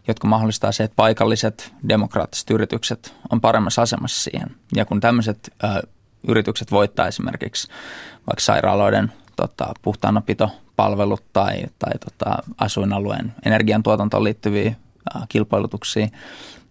[0.09, 4.57] jotka mahdollistaa se, että paikalliset demokraattiset yritykset on paremmassa asemassa siihen.
[4.77, 5.89] Ja kun tämmöiset ö,
[6.29, 7.69] yritykset voittaa esimerkiksi
[8.27, 14.75] vaikka sairaaloiden tota, puhtaanapitopalvelut tai, tai tota, asuinalueen energiantuotantoon liittyviä
[15.17, 16.09] ä, kilpailutuksia,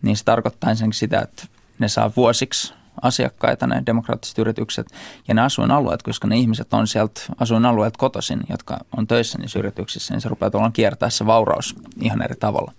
[0.02, 1.44] niin se tarkoittaa ensinnäkin sitä, että
[1.80, 4.88] ne saa vuosiksi asiakkaita, ne demokraattiset yritykset
[5.28, 10.14] ja ne asuinalueet, koska ne ihmiset on sieltä asuinalueet kotoisin, jotka on töissä niissä yrityksissä,
[10.14, 12.72] niin se rupeaa tuolla kiertää se vauraus ihan eri tavalla.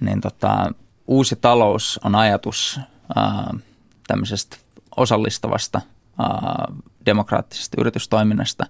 [0.00, 0.72] Niin tota,
[1.06, 2.80] uusi talous on ajatus
[3.16, 3.54] ää,
[4.06, 4.56] tämmöisestä
[4.96, 5.80] osallistavasta
[6.18, 6.66] ää,
[7.06, 8.66] demokraattisesta yritystoiminnasta,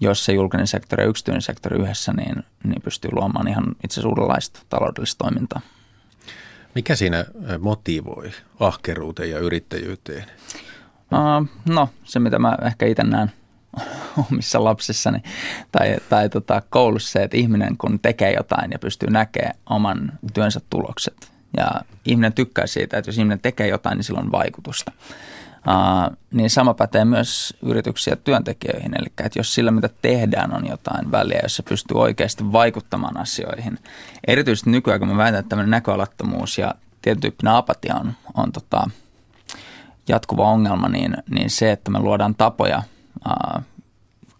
[0.00, 4.60] jossa julkinen sektori ja yksityinen sektori yhdessä niin, niin pystyy luomaan ihan itse asiassa uudenlaista
[4.68, 5.60] taloudellista toimintaa.
[6.74, 7.24] Mikä siinä
[7.60, 8.30] motivoi
[8.60, 10.24] ahkeruuteen ja yrittäjyyteen?
[11.68, 13.32] No, se mitä mä ehkä itse näen
[14.30, 15.22] omissa lapsissani
[15.72, 20.60] tai, tai tota, koulussa se, että ihminen kun tekee jotain ja pystyy näkemään oman työnsä
[20.70, 21.70] tulokset ja
[22.04, 24.92] ihminen tykkää siitä, että jos ihminen tekee jotain, niin sillä on vaikutusta.
[26.32, 28.94] Niin sama pätee myös yrityksiä työntekijöihin.
[28.98, 33.78] Eli että jos sillä, mitä tehdään, on jotain väliä, jossa pystyy oikeasti vaikuttamaan asioihin.
[34.26, 38.90] Erityisesti nykyään, kun mä väitän, että tämmöinen näköalattomuus ja tietyn tyyppinen apatia on, on tota,
[40.08, 42.82] jatkuva ongelma, niin, niin se, että me luodaan tapoja
[43.28, 43.62] uh,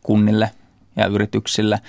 [0.02, 0.50] kunnille
[0.96, 1.80] ja yrityksille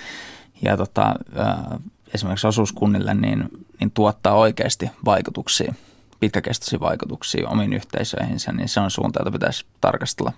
[0.62, 1.80] ja tota, uh,
[2.14, 3.48] esimerkiksi osuuskunnille, niin,
[3.80, 5.74] niin tuottaa oikeasti vaikutuksia–
[6.20, 10.32] pitkäkestoisia vaikutuksia omiin yhteisöihinsä, niin se on suunta, jota pitäisi tarkastella.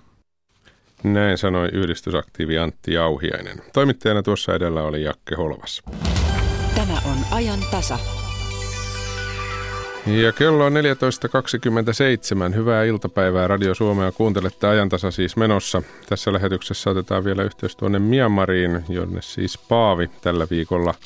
[1.03, 3.61] Näin sanoi yhdistysaktiivi Antti Jauhiainen.
[3.73, 5.83] Toimittajana tuossa edellä oli Jakke Holvas.
[6.75, 7.99] Tämä on ajan tasa.
[10.07, 10.73] Ja kello on
[12.51, 12.55] 14.27.
[12.55, 14.11] Hyvää iltapäivää Radio Suomea.
[14.11, 15.81] Kuuntelette ajantasa siis menossa.
[16.09, 20.93] Tässä lähetyksessä otetaan vielä yhteys tuonne Myanmariin, jonne siis Paavi tällä viikolla–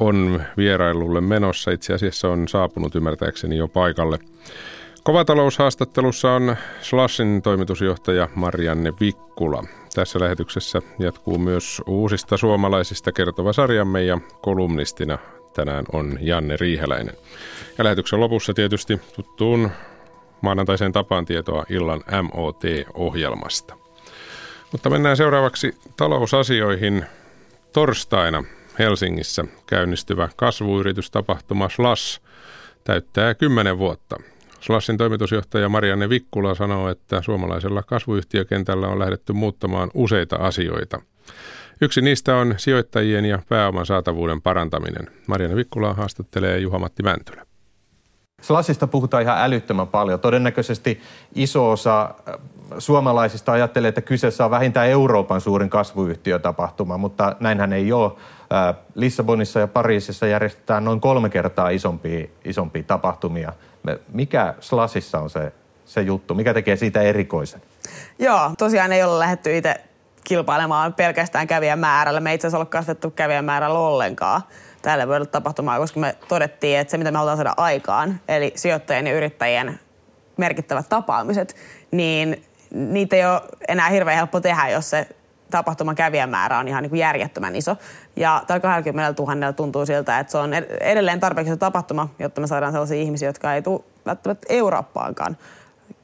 [0.00, 1.70] on vierailulle menossa.
[1.70, 4.18] Itse asiassa on saapunut ymmärtääkseni jo paikalle.
[5.02, 9.64] Kovataloushaastattelussa on Slashin toimitusjohtaja Marianne Vikkula.
[9.94, 15.18] Tässä lähetyksessä jatkuu myös uusista suomalaisista kertova sarjamme ja kolumnistina
[15.54, 17.14] tänään on Janne Riiheläinen.
[17.78, 19.70] Ja lähetyksen lopussa tietysti tuttuun
[20.40, 23.74] maanantaiseen tapaan tietoa illan MOT-ohjelmasta.
[24.72, 27.04] Mutta mennään seuraavaksi talousasioihin.
[27.72, 28.44] Torstaina
[28.78, 32.20] Helsingissä käynnistyvä kasvuyritystapahtuma SLAS
[32.84, 34.16] täyttää 10 vuotta.
[34.60, 41.00] Slassin toimitusjohtaja Marianne Vikkula sanoo, että suomalaisella kasvuyhtiökentällä on lähdetty muuttamaan useita asioita.
[41.80, 45.10] Yksi niistä on sijoittajien ja pääoman saatavuuden parantaminen.
[45.26, 47.46] Marianne Vikkula haastattelee Juha-Matti Mäntylä.
[48.42, 50.20] Slassista puhutaan ihan älyttömän paljon.
[50.20, 51.00] Todennäköisesti
[51.34, 52.34] iso osa äh,
[52.78, 58.12] suomalaisista ajattelee, että kyseessä on vähintään Euroopan suurin kasvuyhtiötapahtuma, mutta näinhän ei ole.
[58.94, 63.52] Lissabonissa ja Pariisissa järjestetään noin kolme kertaa isompia, isompia tapahtumia.
[64.12, 65.52] Mikä Slassissa on se,
[65.84, 66.34] se juttu?
[66.34, 67.62] Mikä tekee siitä erikoisen?
[68.18, 69.74] Joo, tosiaan ei ole lähdetty itse
[70.24, 72.20] kilpailemaan pelkästään kävijämäärällä.
[72.20, 74.42] Me ei itse asiassa ole kasvettu kävijämäärällä ollenkaan
[74.82, 79.06] tälle vuodelle tapahtumaa, koska me todettiin, että se mitä me halutaan saada aikaan, eli sijoittajien
[79.06, 79.80] ja yrittäjien
[80.36, 81.56] merkittävät tapaamiset,
[81.90, 85.08] niin niitä ei ole enää hirveän helppo tehdä, jos se
[85.50, 87.76] tapahtuman kävijämäärä on ihan niin kuin järjettömän iso.
[88.16, 92.72] Ja tällä 20 000 tuntuu siltä, että se on edelleen tarpeeksi tapahtuma, jotta me saadaan
[92.72, 95.36] sellaisia ihmisiä, jotka ei tule välttämättä Eurooppaankaan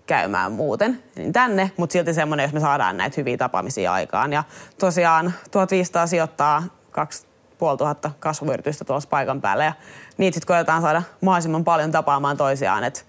[0.07, 4.33] käymään muuten niin tänne, mutta silti semmoinen, jos me saadaan näitä hyviä tapaamisia aikaan.
[4.33, 4.45] Ja
[4.79, 9.73] tosiaan 1500 sijoittaa 2500 kasvuyritystä tuossa paikan päällä ja
[10.19, 13.01] niitä sitten koetaan saada mahdollisimman paljon tapaamaan toisiaan, että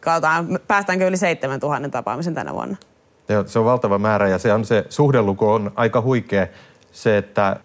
[0.00, 2.76] katsotaan, päästäänkö yli 7000 tapaamisen tänä vuonna.
[3.46, 6.46] Se on valtava määrä ja se, on se suhdeluku on aika huikea
[6.92, 7.56] se, että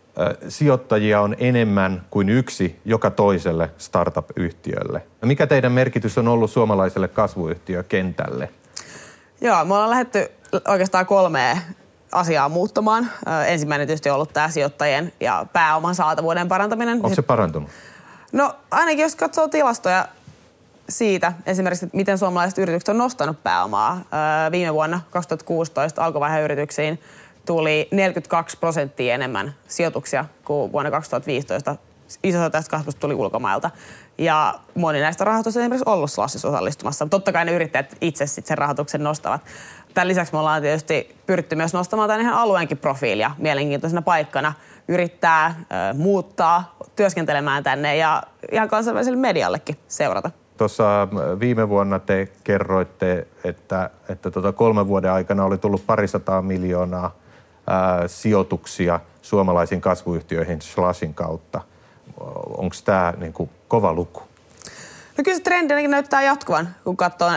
[0.47, 5.03] sijoittajia on enemmän kuin yksi joka toiselle startup-yhtiölle.
[5.25, 8.49] Mikä teidän merkitys on ollut suomalaiselle kasvuyhtiökentälle?
[9.41, 10.31] Joo, me ollaan lähdetty
[10.67, 11.57] oikeastaan kolmeen
[12.11, 13.09] asiaa muuttamaan.
[13.47, 16.95] Ensimmäinen tietysti on ollut tämä sijoittajien ja pääoman saatavuuden parantaminen.
[16.95, 17.69] Onko se parantunut?
[18.31, 20.07] No ainakin jos katsoo tilastoja
[20.91, 24.01] siitä, esimerkiksi että miten suomalaiset yritykset on nostanut pääomaa.
[24.51, 27.01] Viime vuonna 2016 alkuvaiheen yrityksiin
[27.45, 31.75] tuli 42 prosenttia enemmän sijoituksia kuin vuonna 2015.
[32.23, 33.71] Iso osa tästä kasvusta tuli ulkomailta.
[34.17, 37.07] Ja moni näistä rahoituksista on esimerkiksi ollut Slassissa osallistumassa.
[37.09, 39.41] Totta kai ne yrittäjät itse sit sen rahoituksen nostavat.
[39.93, 44.53] Tämän lisäksi me ollaan tietysti pyritty myös nostamaan tämän ihan alueenkin profiilia mielenkiintoisena paikkana
[44.87, 45.55] yrittää
[45.93, 50.31] muuttaa, työskentelemään tänne ja ihan kansainväliselle mediallekin seurata.
[50.61, 51.07] Tuossa
[51.39, 57.15] viime vuonna te kerroitte, että, että tuota kolmen vuoden aikana oli tullut parisataa miljoonaa
[57.67, 61.61] ää, sijoituksia suomalaisiin kasvuyhtiöihin Slashin kautta.
[62.57, 64.21] Onko tämä niin kuin, kova luku?
[65.17, 67.29] No kyllä se trendi näyttää jatkuvan, kun katsoo,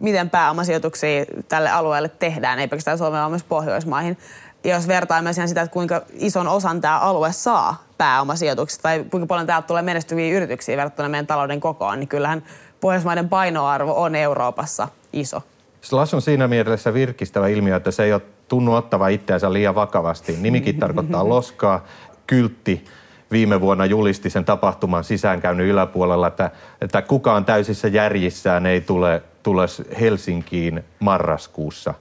[0.00, 4.18] miten pääomasijoituksia tälle alueelle tehdään, ei pelkästään Suomeen, vaan myös Pohjoismaihin.
[4.64, 9.26] Ja jos vertaamme siihen sitä, että kuinka ison osan tämä alue saa pääomasijoituksista tai kuinka
[9.26, 12.42] paljon täältä tulee menestyviä yrityksiä verrattuna meidän talouden kokoon, niin kyllähän
[12.80, 15.42] Pohjoismaiden painoarvo on Euroopassa iso.
[15.80, 20.36] Slash on siinä mielessä virkistävä ilmiö, että se ei ole tunnu ottava itseänsä liian vakavasti.
[20.40, 21.84] Nimikin tarkoittaa loskaa,
[22.26, 22.84] kyltti
[23.30, 29.66] viime vuonna julisti sen tapahtuman sisäänkäynnin yläpuolella, että, että kukaan täysissä järjissään ei tule, tule
[30.00, 31.94] Helsinkiin marraskuussa.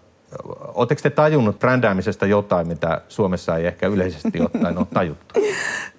[0.74, 5.40] Oletteko te tajunnut brändäämisestä jotain, mitä Suomessa ei ehkä yleisesti ottaen ole tajuttu?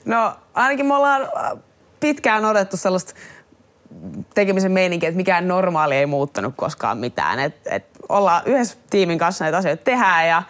[0.05, 1.29] No ainakin me ollaan
[2.01, 3.15] pitkään odottu sellaista
[4.35, 7.39] tekemisen meininkiä, että mikään normaali ei muuttanut koskaan mitään.
[7.39, 10.43] Et, et ollaan yhdessä tiimin kanssa näitä asioita tehdään ja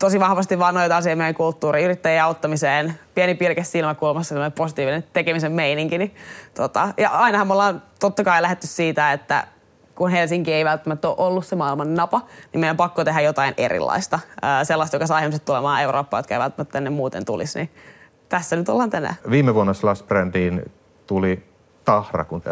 [0.00, 5.98] tosi vahvasti vaan noita asioita meidän kulttuuri, yrittäjien auttamiseen, pieni pilke silmäkulmassa, positiivinen tekemisen meininki.
[5.98, 6.14] Niin,
[6.54, 9.46] tota, ja ainahan me ollaan totta kai lähetty siitä, että
[9.94, 12.20] kun Helsinki ei välttämättä ole ollut se maailman napa,
[12.52, 14.18] niin meidän on pakko tehdä jotain erilaista.
[14.42, 17.58] Ää, sellaista, joka saa ihmiset tulemaan Eurooppaan, jotka ei välttämättä tänne muuten tulisi.
[17.58, 17.70] Niin
[18.28, 19.14] tässä nyt ollaan tänään.
[19.30, 20.70] Viime vuonna Slash-brändiin
[21.06, 21.42] tuli
[21.84, 22.42] tahra, kun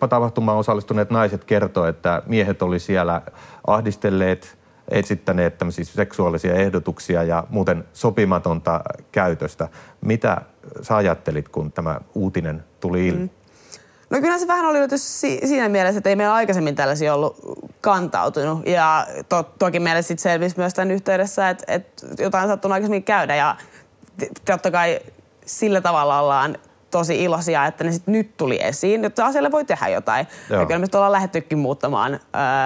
[0.00, 3.22] äh, tapahtumaan osallistuneet naiset kertoivat, että miehet oli siellä
[3.66, 8.80] ahdistelleet, etsittäneet seksuaalisia ehdotuksia ja muuten sopimatonta
[9.12, 9.68] käytöstä.
[10.00, 10.42] Mitä
[10.82, 13.22] sä ajattelit, kun tämä uutinen tuli ilmi?
[13.22, 13.30] Mm.
[14.10, 17.36] No kyllä se vähän oli yllätys siinä mielessä, että ei meillä aikaisemmin tällaisia ollut
[17.80, 18.66] kantautunut.
[18.66, 23.36] Ja to, toki meille sitten selvisi myös tämän yhteydessä, että, että jotain sattunut aikaisemmin käydä.
[23.36, 23.56] Ja
[24.44, 25.00] totta kai
[25.46, 26.56] sillä tavalla ollaan
[26.90, 30.26] tosi iloisia, että ne sit nyt tuli esiin, jotta asialle voi tehdä jotain.
[30.50, 30.60] Joo.
[30.60, 32.18] Ja kyllä me ollaan lähdettykin muuttamaan ö,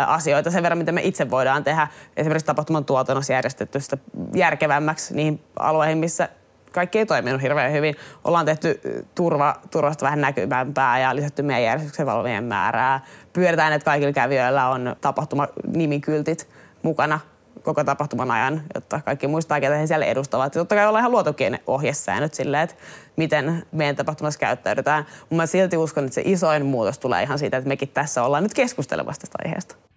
[0.07, 1.89] asioita sen verran, mitä me itse voidaan tehdä.
[2.17, 3.99] Esimerkiksi tapahtuman tuotannossa järjestetty sitä
[4.35, 6.29] järkevämmäksi niihin alueihin, missä
[6.73, 7.97] kaikki ei toiminut hirveän hyvin.
[8.25, 8.81] Ollaan tehty
[9.15, 13.01] turva, turvasta vähän näkyvämpää ja lisätty meidän järjestyksen valvojien määrää.
[13.33, 16.49] Pyydetään, että kaikilla kävijöillä on tapahtuma-nimikyltit
[16.83, 17.21] mukana
[17.63, 20.55] koko tapahtuman ajan, jotta kaikki muistaa, ketä he siellä edustavat.
[20.55, 22.77] Ja totta kai ollaan ihan luotukin ohjesäännöt silleen, että
[23.17, 25.07] miten meidän tapahtumassa käyttäydytään.
[25.21, 28.43] Mutta mä silti uskon, että se isoin muutos tulee ihan siitä, että mekin tässä ollaan
[28.43, 29.92] nyt keskustelemassa tästä aiheesta.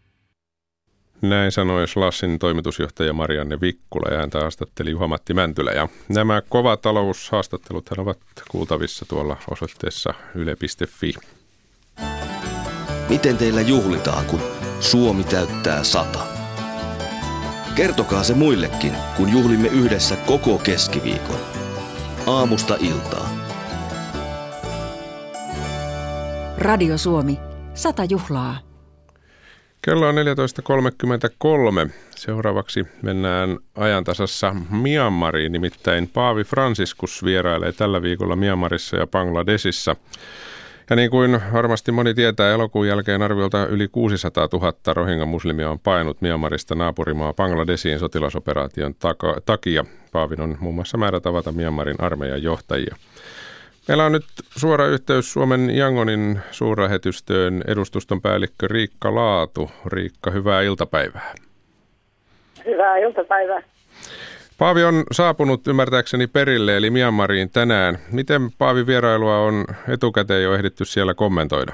[1.30, 5.72] Näin sanoi Slassin toimitusjohtaja Marianne Vikkula ja häntä haastatteli Juha-Matti Mäntylä.
[5.72, 8.18] Ja nämä kova taloushaastattelut ovat
[8.52, 11.14] kuultavissa tuolla osoitteessa yle.fi.
[13.10, 14.42] Miten teillä juhlitaan, kun
[14.80, 16.20] Suomi täyttää sata?
[17.76, 21.40] Kertokaa se muillekin, kun juhlimme yhdessä koko keskiviikon.
[22.28, 23.30] Aamusta iltaa.
[26.58, 27.40] Radio Suomi,
[27.74, 28.65] sata juhlaa.
[29.86, 30.16] Kello on
[31.86, 31.92] 14.33.
[32.16, 39.96] Seuraavaksi mennään ajantasassa Myanmariin, nimittäin Paavi Franciscus vierailee tällä viikolla Myanmarissa ja Bangladesissa.
[40.90, 46.22] Ja niin kuin varmasti moni tietää, elokuun jälkeen arviolta yli 600 000 rohingya-muslimia on painut
[46.22, 48.96] Myanmarista naapurimaa Bangladesiin sotilasoperaation
[49.46, 49.86] takia.
[50.12, 52.96] Paavin on muun muassa määrä tavata Myanmarin armeijan johtajia.
[53.88, 54.26] Meillä on nyt
[54.58, 59.72] suora yhteys Suomen Yangonin suurlähetystöön edustuston päällikkö Riikka Laatu.
[59.86, 61.36] Riikka, hyvää iltapäivää.
[62.66, 63.62] Hyvää iltapäivää.
[64.58, 67.98] Paavi on saapunut ymmärtääkseni perille eli Myanmariin tänään.
[68.12, 71.74] Miten Paavin vierailua on etukäteen jo ehditty siellä kommentoida?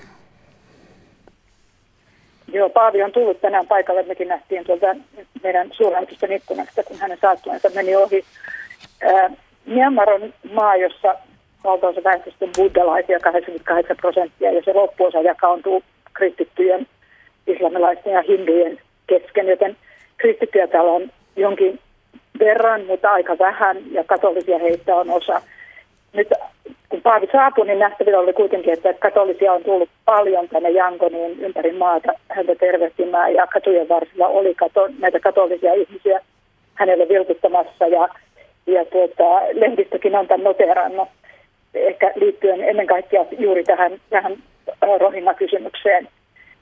[2.47, 4.03] Joo, Paavi on tullut tänään paikalle.
[4.03, 4.87] Mekin nähtiin tuolta
[5.43, 8.25] meidän suurlähetystön ikkunasta, kun hänen saattuensa meni ohi.
[9.65, 11.15] Myanmar on maa, jossa
[11.63, 16.87] valtaosa väestöstä on buddhalaisia, 88 prosenttia, ja se loppuosa jakautuu kristittyjen,
[17.47, 19.75] islamilaisten ja hindujen kesken, joten
[20.17, 21.79] kristittyjä täällä on jonkin
[22.39, 25.41] verran, mutta aika vähän, ja katolisia heistä on osa.
[26.13, 26.27] Nyt
[26.89, 31.73] kun Paavi saapui, niin nähtävillä oli kuitenkin, että katolisia on tullut paljon tänne Jankoniin ympäri
[31.73, 36.21] maata häntä tervehtimään, ja katujen varsilla oli kato, näitä katolisia ihmisiä
[36.73, 38.09] hänelle vilkuttamassa, ja,
[38.67, 41.09] ja tuota, lehdistökin on tämän noterannut
[41.73, 44.37] ehkä liittyen ennen kaikkea juuri tähän, tähän
[44.99, 46.07] rohinga-kysymykseen,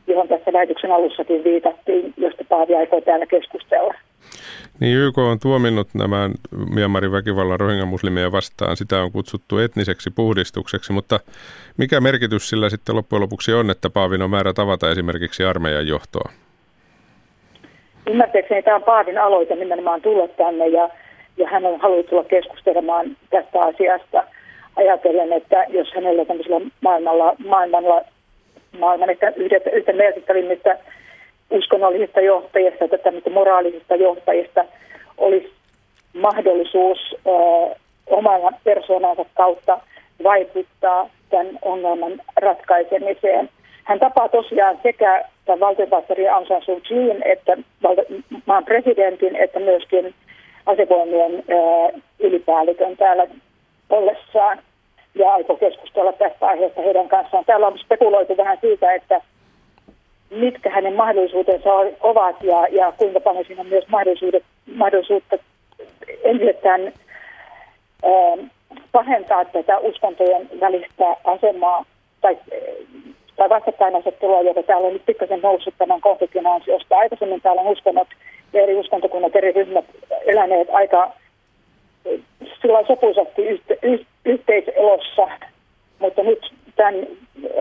[0.07, 3.93] johon tässä lähetyksen alussakin viitattiin, josta Paavi aikoo täällä keskustella.
[4.79, 6.29] Niin YK on tuominnut nämä
[6.73, 8.77] Myanmarin väkivallan rohingya-muslimeja vastaan.
[8.77, 11.19] Sitä on kutsuttu etniseksi puhdistukseksi, mutta
[11.77, 16.31] mikä merkitys sillä sitten loppujen lopuksi on, että Paavin on määrä tavata esimerkiksi armeijan johtoa?
[18.07, 20.89] Ymmärtääkseni tämä on Paavin aloite nimenomaan tulla tänne ja,
[21.37, 24.23] ja hän on halunnut tulla keskustelemaan tästä asiasta–
[24.79, 28.01] ajatellen, että jos hänellä tämmöisellä maailmalla, maailmalla
[28.79, 30.77] maailman ehkä yhtä, yhtä merkittävimmistä
[31.51, 34.65] uskonnollisista johtajista tai tämmöistä moraalisista johtajista
[35.17, 35.51] olisi
[36.13, 39.79] mahdollisuus äh, oman persoonansa kautta
[40.23, 43.49] vaikuttaa tämän ongelman ratkaisemiseen.
[43.83, 47.57] Hän tapaa tosiaan sekä tämän valtionpastori Aung San Suu Kyiin että
[48.45, 50.13] maan presidentin että myöskin
[50.65, 51.43] asevoimien
[52.19, 53.27] ylipäällikön täällä
[53.89, 54.59] ollessaan
[55.19, 57.45] ja aikoo keskustella tästä aiheesta heidän kanssaan.
[57.45, 59.21] Täällä on spekuloitu vähän siitä, että
[60.29, 61.69] mitkä hänen mahdollisuutensa
[62.01, 64.43] ovat ja, ja kuinka paljon siinä on myös mahdollisuudet,
[64.75, 65.37] mahdollisuutta
[66.23, 68.49] entisestään äh,
[68.91, 71.85] pahentaa tätä uskontojen välistä asemaa
[72.21, 72.37] tai,
[73.35, 76.97] tai vastakkainasettelua, joka täällä on nyt pikkasen noussut tämän konfliktin ansiosta.
[76.97, 78.07] Aikaisemmin täällä on uskonnot
[78.53, 79.85] ja eri uskontokunnat, eri ryhmät
[80.25, 81.11] eläneet aika
[82.61, 85.27] sillä sopuisasti yhte, yh, yhteiselossa,
[85.99, 86.95] mutta nyt tämän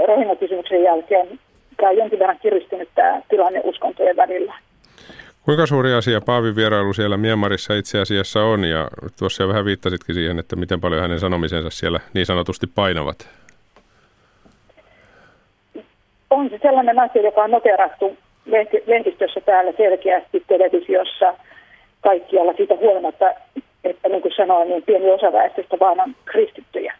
[0.06, 1.38] rohinakysymyksen jälkeen
[1.76, 4.54] tämä on jonkin verran kiristynyt tämä tilanne uskontojen välillä.
[5.44, 8.64] Kuinka suuri asia Paavin vierailu siellä Myanmarissa itse asiassa on?
[8.64, 13.28] Ja tuossa jo vähän viittasitkin siihen, että miten paljon hänen sanomisensa siellä niin sanotusti painavat.
[16.30, 18.16] On se sellainen asia, joka on noterattu
[18.86, 21.34] lehdistössä täällä selkeästi televisiossa
[22.00, 23.24] kaikkialla siitä huolimatta,
[23.84, 26.94] että niin kuin sanoin, niin pieni osa väestöstä vaan on kristittyjä.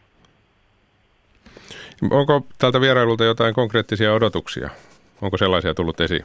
[2.11, 4.71] Onko tältä vierailulta jotain konkreettisia odotuksia?
[5.23, 6.25] Onko sellaisia tullut esiin?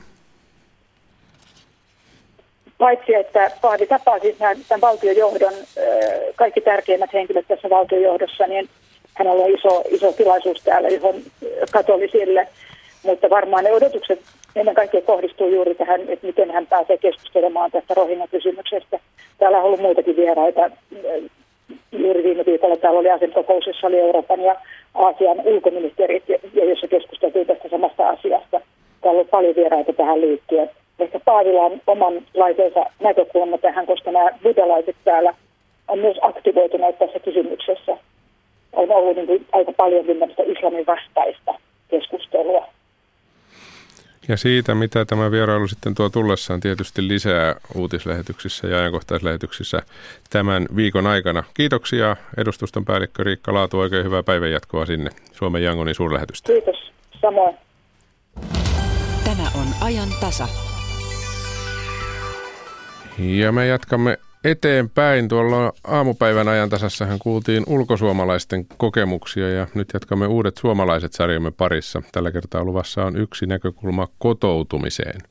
[2.77, 5.53] Paitsi, että Paavi tapasi tämän valtiojohdon,
[6.35, 8.69] kaikki tärkeimmät henkilöt tässä valtiojohdossa, niin
[9.13, 11.15] hänellä on iso, iso tilaisuus täällä, johon
[11.71, 12.47] katolisille.
[13.03, 14.19] Mutta varmaan ne odotukset
[14.55, 18.99] ennen kaikkea kohdistuu juuri tähän, että miten hän pääsee keskustelemaan tästä rohinga-kysymyksestä.
[19.37, 20.71] Täällä on ollut muitakin vieraita.
[21.91, 24.55] Juuri viime viikolla täällä oli asemkokous, jossa oli Euroopan ja
[24.93, 26.23] Aasian ulkoministerit,
[26.53, 28.61] ja jossa keskusteltiin tästä samasta asiasta.
[29.01, 30.69] Täällä on paljon vieraita tähän liittyen.
[30.99, 35.33] Ehkä Paavilla on oman laiteensa näkökulma tähän, koska nämä buddhalaiset täällä
[35.87, 37.97] on myös aktivoituneet tässä kysymyksessä.
[38.73, 40.05] On ollut niin kuin aika paljon
[40.45, 41.55] islamin vastaista
[41.87, 42.67] keskustelua.
[44.27, 49.81] Ja siitä, mitä tämä vierailu sitten tuo tullessaan tietysti lisää uutislähetyksissä ja ajankohtaislähetyksissä
[50.29, 51.43] tämän viikon aikana.
[51.53, 53.79] Kiitoksia edustuston päällikkö Riikka Laatu.
[53.79, 56.53] Oikein hyvää päivänjatkoa sinne Suomen Jangonin suurlähetystä.
[56.53, 56.91] Kiitos.
[57.21, 57.57] Samoin.
[59.23, 60.47] Tämä on ajan tasa.
[63.17, 65.27] Ja me jatkamme eteenpäin.
[65.27, 72.01] Tuolla aamupäivän ajantasassahan kuultiin ulkosuomalaisten kokemuksia ja nyt jatkamme uudet suomalaiset sarjamme parissa.
[72.11, 75.21] Tällä kertaa luvassa on yksi näkökulma kotoutumiseen.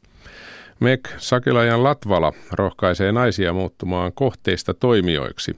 [0.80, 5.56] Mek Sakilajan Latvala rohkaisee naisia muuttumaan kohteista toimijoiksi.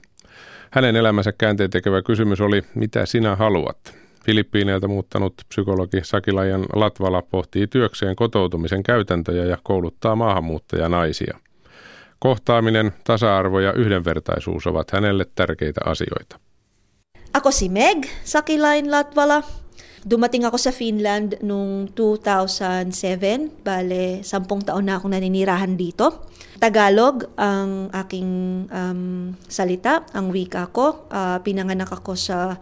[0.71, 3.97] Hänen elämänsä käänteen tekevä kysymys oli, mitä sinä haluat?
[4.25, 11.39] Filippiineiltä muuttanut psykologi Sakilajan Latvala pohtii työkseen kotoutumisen käytäntöjä ja kouluttaa maahanmuuttajanaisia.
[12.19, 16.39] Kohtaaminen, tasa-arvo ja yhdenvertaisuus ovat hänelle tärkeitä asioita.
[17.33, 19.43] Ako si Meg Sakilain Latvala.
[20.09, 23.65] Dumating ako sa Finland noong 2007.
[23.65, 26.29] Bale, sampung taon na akong naninirahan dito.
[26.61, 28.29] Tagalog ang aking
[28.71, 31.09] um, salita, ang wika ko.
[31.11, 32.55] Uh, pinanganak ako sa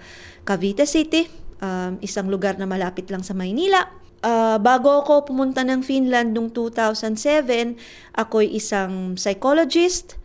[0.48, 1.30] Cavite City,
[1.62, 6.50] um, isang lugar na malapit lang sa Maynila uh, bago ako pumunta ng Finland noong
[6.50, 7.76] 2007,
[8.16, 10.18] ako'y isang psychologist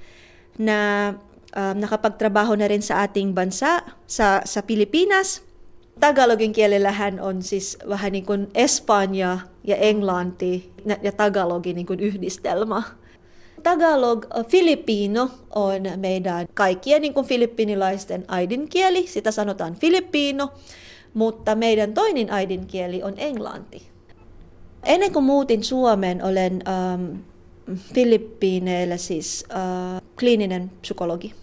[0.56, 1.12] na
[1.52, 5.42] um, nakapagtrabaho na rin sa ating bansa, sa, sa Pilipinas.
[5.98, 10.70] Tagalogin kielellähän on siis vähän niin kuin Espanja ja Englanti
[11.02, 12.82] ja Tagalogin kuin yhdistelmä.
[13.62, 20.54] Tagalog, uh, Filipino on meidän kaikkien niin kuin filippinilaisten äidinkieli, sitä sanotaan Filippiino
[21.14, 23.88] mutta meidän toinen äidinkieli on englanti.
[24.84, 27.16] Ennen kuin muutin Suomeen, olen ähm,
[27.94, 31.34] Filippiineillä siis äh, kliininen psykologi.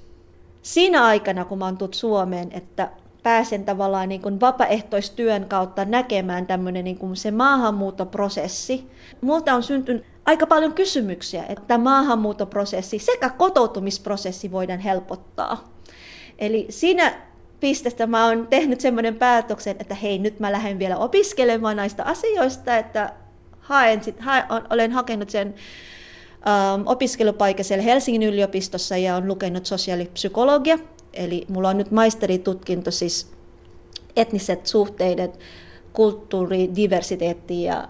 [0.62, 2.90] Siinä aikana, kun oon tullut Suomeen, että
[3.24, 8.88] pääsen tavallaan niin kuin vapaaehtoistyön kautta näkemään tämmöinen niin kuin se maahanmuuttoprosessi.
[9.22, 15.74] Multa on syntynyt aika paljon kysymyksiä, että maahanmuuttoprosessi sekä kotoutumisprosessi voidaan helpottaa.
[16.40, 17.14] Eli siinä
[17.66, 22.78] pistestä mä oon tehnyt semmoinen päätöksen, että hei, nyt mä lähden vielä opiskelemaan näistä asioista,
[22.78, 23.14] että
[23.60, 25.56] haen sit, haen, olen hakenut sen
[26.48, 30.80] ähm, opiskelupaikan siellä Helsingin yliopistossa ja on lukenut sosiaalipsykologia.
[31.14, 33.32] Eli mulla on nyt maisteritutkinto siis
[34.16, 35.34] etniset suhteiden,
[35.94, 37.88] kulttuuri, diversiteetti ja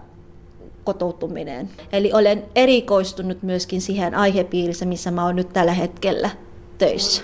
[0.84, 1.70] kotoutuminen.
[1.92, 6.30] Eli olen erikoistunut myöskin siihen aihepiirissä, missä mä oon nyt tällä hetkellä
[6.78, 7.22] töissä.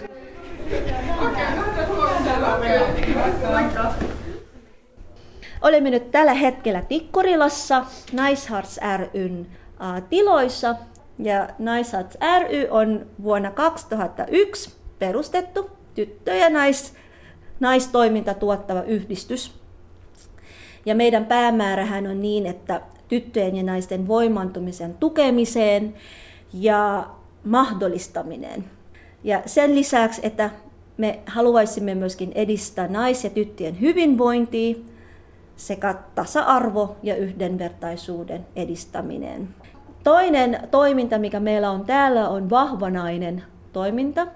[5.63, 8.81] Olemme nyt tällä hetkellä Tikkurilassa Naisharts
[9.13, 9.47] ryn
[10.09, 10.77] tiloissa.
[11.19, 16.95] Ja Naisharts ry on vuonna 2001 perustettu tyttö- ja nais,
[17.61, 19.55] naistoiminta tuottava yhdistys.
[20.87, 25.95] Ja meidän päämäärähän on niin, että tyttöjen ja naisten voimantumisen tukemiseen
[26.53, 27.07] ja
[27.45, 28.65] mahdollistaminen.
[29.25, 30.51] Ja sen lisäksi, että
[30.97, 34.77] me haluaisimme myöskin edistää nais- ja tyttöjen hyvinvointia
[35.57, 39.49] sekä tasa-arvo ja yhdenvertaisuuden edistäminen.
[40.05, 44.27] Toinen toiminta, mikä meillä on täällä, on vahvanainen toiminta.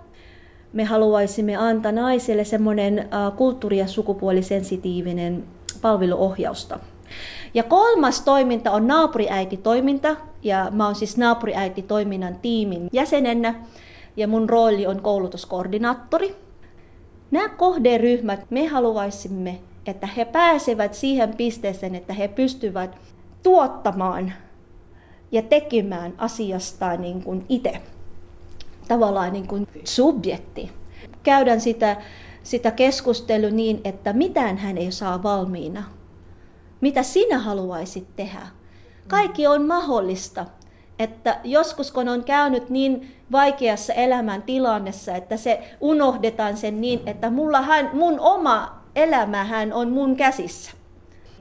[0.72, 5.44] Me haluaisimme antaa naisille semmoinen kulttuuri- ja sukupuolisensitiivinen
[5.82, 6.78] palveluohjausta.
[7.54, 13.54] Ja kolmas toiminta on naapuriäiti-toiminta, ja mä oon siis naapuriäiti-toiminnan tiimin jäsenenä,
[14.16, 16.45] ja mun rooli on koulutuskoordinaattori.
[17.30, 22.96] Nämä kohderyhmät, me haluaisimme, että he pääsevät siihen pisteeseen, että he pystyvät
[23.42, 24.32] tuottamaan
[25.32, 27.82] ja tekemään asiastaan niin kuin itse.
[28.88, 30.70] Tavallaan niin kuin subjekti.
[31.22, 31.96] Käydään sitä,
[32.42, 35.82] sitä keskustelua niin, että mitään hän ei saa valmiina.
[36.80, 38.46] Mitä sinä haluaisit tehdä?
[39.08, 40.46] Kaikki on mahdollista.
[40.98, 47.30] Että joskus kun on käynyt niin vaikeassa elämän tilannessa, että se unohdetaan sen niin, että
[47.30, 50.70] mulla hän, mun oma elämähän on mun käsissä.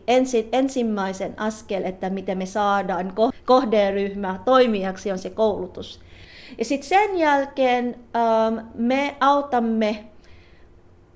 [0.07, 3.13] Ensi, ensimmäisen askel, että miten me saadaan
[3.45, 5.99] kohderyhmä toimijaksi, on se koulutus.
[6.57, 10.05] Ja sitten sen jälkeen ähm, me autamme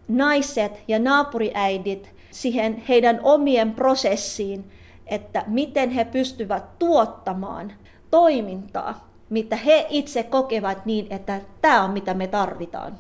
[0.08, 4.72] naiset ja naapuriäidit siihen heidän omien prosessiin,
[5.08, 7.74] että miten he pystyvät tuottamaan
[8.12, 12.98] toimintaa, mitä he itse kokevat niin, että tämä on mitä me tarvitaan.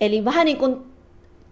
[0.00, 0.94] Eli vähän niin kuin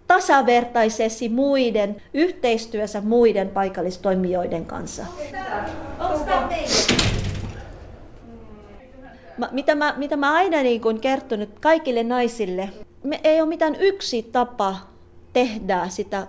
[0.07, 5.05] tasavertaisesti muiden, yhteistyössä muiden paikallistoimijoiden kanssa.
[9.51, 12.69] Mitä mä, mitä mä aina niin kuin kertonut kaikille naisille,
[13.03, 14.75] me ei ole mitään yksi tapa
[15.33, 16.27] tehdä sitä,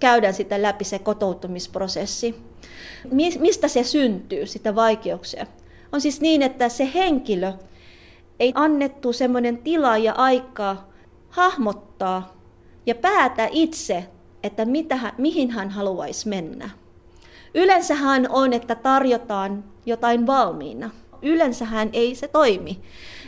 [0.00, 2.34] käydään sitä läpi se kotoutumisprosessi.
[3.38, 5.46] Mistä se syntyy, sitä vaikeuksia?
[5.92, 7.52] On siis niin, että se henkilö
[8.40, 10.76] ei annettu semmoinen tila ja aika
[11.28, 12.34] hahmottaa
[12.86, 14.06] ja päätä itse,
[14.42, 16.70] että mitä, mihin hän haluaisi mennä.
[17.54, 20.90] Yleensähän on, että tarjotaan jotain valmiina.
[21.22, 22.80] Yleensähän ei se toimi.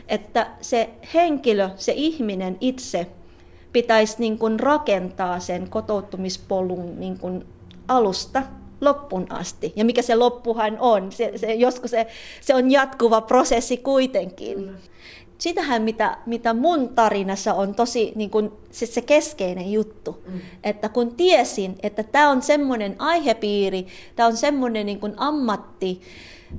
[0.08, 3.06] Että se henkilö, se ihminen itse
[3.72, 7.46] pitäisi niin kuin rakentaa sen kotoutumispolun niin kuin
[7.88, 8.42] alusta
[8.82, 9.72] loppuun asti.
[9.76, 12.06] Ja mikä se loppuhan on, se, se, joskus se,
[12.40, 14.58] se on jatkuva prosessi kuitenkin.
[14.58, 14.74] Mm.
[15.38, 20.22] Sitähän, mitä, mitä mun tarinassa on tosi niin kun, se, se keskeinen juttu.
[20.26, 20.40] Mm.
[20.64, 26.00] Että kun tiesin, että tämä on semmoinen aihepiiri, tämä on semmoinen niin ammatti,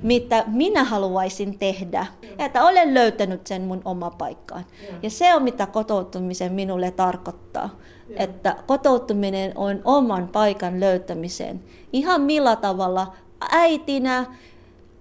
[0.02, 2.06] mitä minä haluaisin tehdä.
[2.38, 4.64] Että olen löytänyt sen mun oma paikkaan.
[5.02, 7.70] Ja se on mitä kotoutumisen minulle tarkoittaa.
[8.16, 11.64] Että kotoutuminen on oman paikan löytämiseen.
[11.92, 13.14] Ihan millä tavalla,
[13.50, 14.26] äitinä,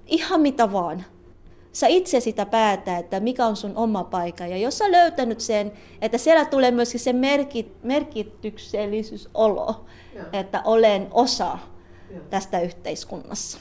[0.08, 1.06] ihan mitä vaan.
[1.72, 4.48] Sä itse sitä päätää, että mikä on sun oma paikka.
[4.48, 9.86] Ja jos sä löytänyt sen, että siellä tulee myöskin se merkit, merkityksellisyysolo,
[10.34, 11.58] että olen osa
[12.30, 13.58] tästä yhteiskunnassa.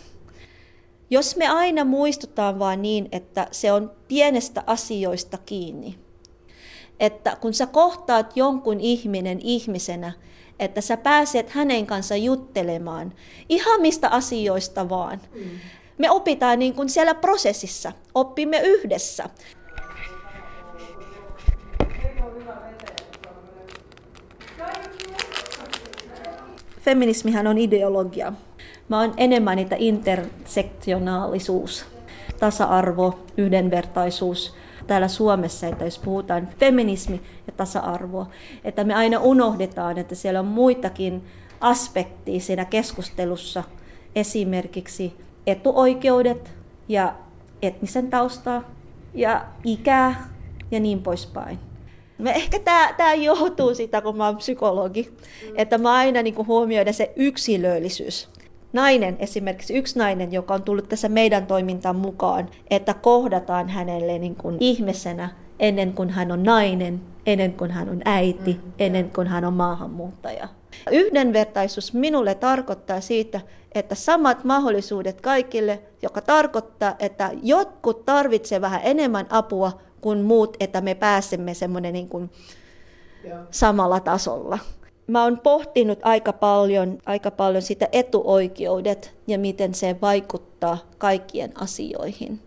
[1.10, 5.98] Jos me aina muistutaan vaan niin, että se on pienestä asioista kiinni,
[7.00, 10.12] että kun sä kohtaat jonkun ihminen ihmisenä,
[10.58, 13.12] että sä pääset hänen kanssa juttelemaan
[13.48, 15.20] ihan mistä asioista vaan.
[15.34, 15.50] Mm.
[15.98, 19.28] Me opitaan niin kuin siellä prosessissa, oppimme yhdessä.
[26.80, 28.32] Feminismihän on ideologia.
[28.88, 31.86] Mä oon enemmän niitä intersektionaalisuus,
[32.40, 34.54] tasa-arvo, yhdenvertaisuus
[34.92, 38.26] täällä Suomessa, että jos puhutaan feminismi ja tasa-arvo,
[38.64, 41.22] että me aina unohdetaan, että siellä on muitakin
[41.60, 43.64] aspekteja siinä keskustelussa,
[44.14, 45.14] esimerkiksi
[45.46, 46.50] etuoikeudet
[46.88, 47.14] ja
[47.62, 48.62] etnisen taustaa
[49.14, 50.28] ja ikää
[50.70, 51.58] ja niin poispäin.
[52.18, 52.58] Me ehkä
[52.96, 55.12] tämä johtuu siitä, kun mä oon psykologi,
[55.54, 58.28] että mä aina niin huomioiden se yksilöllisyys
[58.72, 64.36] nainen, esimerkiksi yksi nainen, joka on tullut tässä meidän toimintaan mukaan, että kohdataan hänelle niin
[64.36, 69.44] kuin ihmisenä ennen kuin hän on nainen, ennen kuin hän on äiti, ennen kuin hän
[69.44, 70.48] on maahanmuuttaja.
[70.90, 73.40] Yhdenvertaisuus minulle tarkoittaa siitä,
[73.74, 80.80] että samat mahdollisuudet kaikille, joka tarkoittaa, että jotkut tarvitsevat vähän enemmän apua kuin muut, että
[80.80, 82.30] me pääsemme semmoinen niin kuin
[83.50, 84.58] samalla tasolla
[85.12, 92.40] mä oon pohtinut aika paljon, aika paljon sitä etuoikeudet ja miten se vaikuttaa kaikkien asioihin.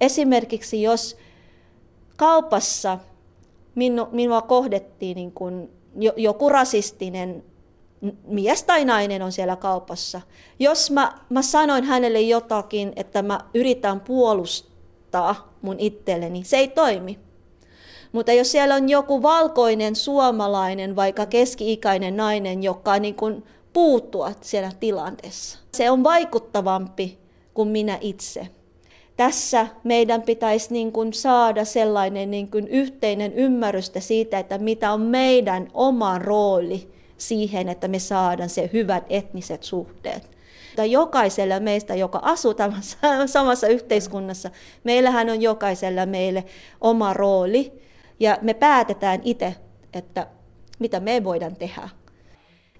[0.00, 1.16] Esimerkiksi jos
[2.16, 2.98] kaupassa
[3.74, 5.70] minu, minua kohdettiin niin kuin
[6.16, 7.44] joku rasistinen
[8.24, 10.20] mies tai nainen on siellä kaupassa.
[10.58, 17.27] Jos mä, mä sanoin hänelle jotakin, että mä yritän puolustaa mun itselleni, se ei toimi.
[18.12, 24.72] Mutta jos siellä on joku valkoinen suomalainen, vaikka keski-ikäinen nainen, joka niin kuin puuttua siellä
[24.80, 27.18] tilanteessa, se on vaikuttavampi
[27.54, 28.48] kuin minä itse.
[29.16, 35.00] Tässä meidän pitäisi niin kuin saada sellainen niin kuin yhteinen ymmärrystä siitä, että mitä on
[35.00, 36.88] meidän oma rooli
[37.18, 40.38] siihen, että me saadaan se hyvät etniset suhteet
[40.84, 42.54] jokaisella meistä, joka asuu
[43.26, 44.50] samassa yhteiskunnassa,
[44.84, 46.44] meillähän on jokaisella meille
[46.80, 47.72] oma rooli
[48.20, 49.54] ja me päätetään itse,
[49.92, 50.26] että
[50.78, 51.88] mitä me voidaan tehdä.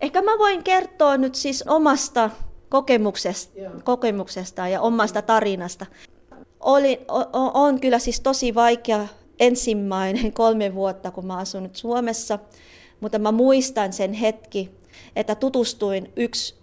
[0.01, 2.31] Ehkä mä voin kertoa nyt siis omasta
[2.69, 3.53] kokemuksesta,
[3.85, 5.87] kokemuksesta ja omasta tarinasta.
[6.61, 7.01] Oli,
[7.55, 9.07] on kyllä siis tosi vaikea
[9.39, 12.39] ensimmäinen kolme vuotta, kun mä asun nyt Suomessa,
[13.01, 14.71] mutta mä muistan sen hetki,
[15.17, 16.55] että tutustuin yksi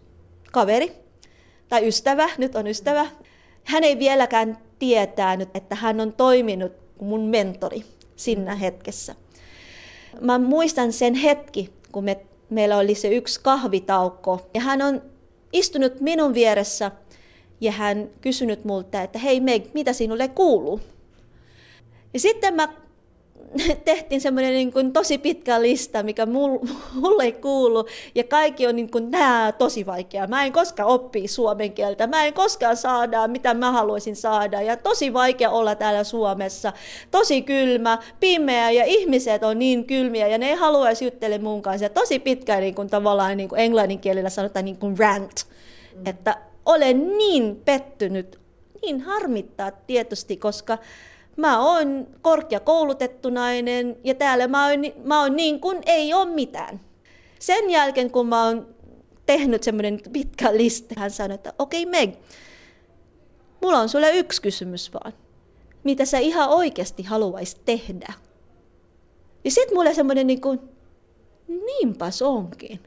[0.52, 0.92] kaveri
[1.70, 3.08] tai ystävä, nyt on ystävä.
[3.64, 6.72] Hän ei vieläkään tietänyt, että hän on toiminut
[7.02, 7.86] mun mentori
[8.16, 9.16] siinä hetkessä.
[10.22, 15.02] Mä muistan sen hetki, kun me, meillä oli se yksi kahvitaukko, ja hän on
[15.54, 16.92] istunut minun vieressä,
[17.62, 20.80] ja hän kysynyt multa, että hei Meg, mitä sinulle kuuluu?
[22.14, 22.74] Ja sitten mä
[23.86, 26.26] tehtiin semmoinen niin kuin tosi pitkä lista, mikä
[26.94, 27.86] mulle ei kuulu,
[28.16, 30.28] ja kaikki on niin kuin, nää tosi vaikea.
[30.28, 34.78] Mä en koskaan oppi suomen kieltä, mä en koskaan saada, mitä mä haluaisin saada, ja
[34.78, 36.74] tosi vaikea olla täällä Suomessa.
[37.12, 41.86] Tosi kylmä, pimeä, ja ihmiset on niin kylmiä, ja ne ei haluaisi juttele mun kanssa.
[41.86, 45.48] Ja tosi pitkä niin kuin, tavallaan niin kuin englannin kielellä sanotaan niin kuin rant,
[45.96, 46.08] mm.
[46.08, 48.40] että olen niin pettynyt,
[48.82, 50.78] niin harmittaa tietysti, koska
[51.36, 56.80] Mä oon korkeakoulutettu nainen ja täällä mä oon, mä oon niin kuin ei ole mitään.
[57.40, 58.76] Sen jälkeen, kun mä oon
[59.26, 62.16] tehnyt semmoinen pitkä lista, hän sanoi, että okei okay, Meg,
[63.62, 65.14] mulla on sulle yksi kysymys vaan.
[65.84, 68.14] Mitä sä ihan oikeasti haluaisit tehdä?
[69.44, 70.60] Ja sit mulle semmoinen niin kuin,
[71.48, 72.80] niinpäs onkin.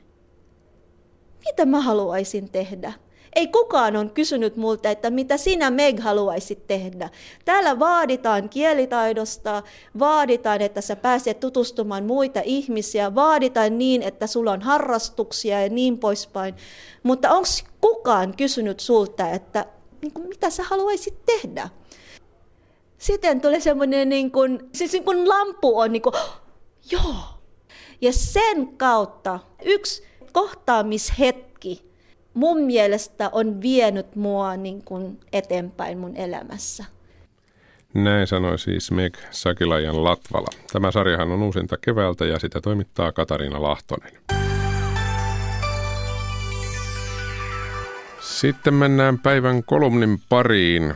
[1.44, 2.92] Mitä mä haluaisin tehdä?
[3.37, 7.11] Ei kukaan on kysynyt multa, että mitä sinä Meg haluaisit tehdä.
[7.45, 9.62] Täällä vaaditaan kielitaidosta,
[9.99, 15.99] vaaditaan, että sä pääset tutustumaan muita ihmisiä, vaaditaan niin, että sulla on harrastuksia ja niin
[15.99, 16.55] poispäin.
[17.03, 17.49] Mutta onko
[17.81, 19.66] kukaan kysynyt sulta, että
[20.03, 21.68] niin kuin, mitä sä haluaisit tehdä?
[22.99, 26.14] Sitten tulee semmoinen, niin kuin, siis niin kuin lampu on niin kuin,
[26.91, 27.14] joo.
[28.01, 30.03] Ja sen kautta yksi
[30.33, 31.88] kohtaamishetki
[32.39, 36.84] mun mielestä on vienyt mua niin kuin eteenpäin mun elämässä.
[37.95, 40.49] Näin sanoi siis Meg Sakilajan Latvala.
[40.72, 44.12] Tämä sarjahan on uusinta keväältä ja sitä toimittaa Katariina Lahtonen.
[48.20, 50.95] Sitten mennään päivän kolumnin pariin.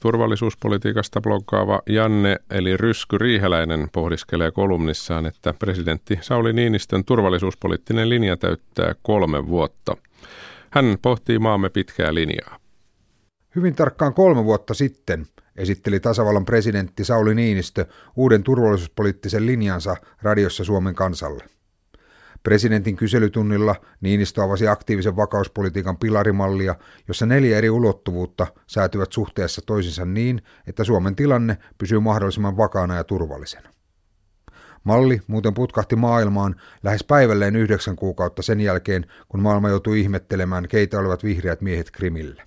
[0.00, 8.94] Turvallisuuspolitiikasta bloggaava Janne eli Rysky Riiheläinen pohdiskelee kolumnissaan, että presidentti Sauli Niinistön turvallisuuspoliittinen linja täyttää
[9.02, 9.96] kolme vuotta.
[10.74, 12.58] Hän pohtii maamme pitkää linjaa.
[13.56, 20.94] Hyvin tarkkaan kolme vuotta sitten esitteli tasavallan presidentti Sauli Niinistö uuden turvallisuuspoliittisen linjansa radiossa Suomen
[20.94, 21.44] kansalle.
[22.42, 26.74] Presidentin kyselytunnilla Niinistö avasi aktiivisen vakauspolitiikan pilarimallia,
[27.08, 33.04] jossa neljä eri ulottuvuutta säätyvät suhteessa toisinsa niin, että Suomen tilanne pysyy mahdollisimman vakaana ja
[33.04, 33.73] turvallisena.
[34.84, 40.98] Malli muuten putkahti maailmaan lähes päivälleen yhdeksän kuukautta sen jälkeen, kun maailma joutui ihmettelemään, keitä
[40.98, 42.42] olivat vihreät miehet Krimille.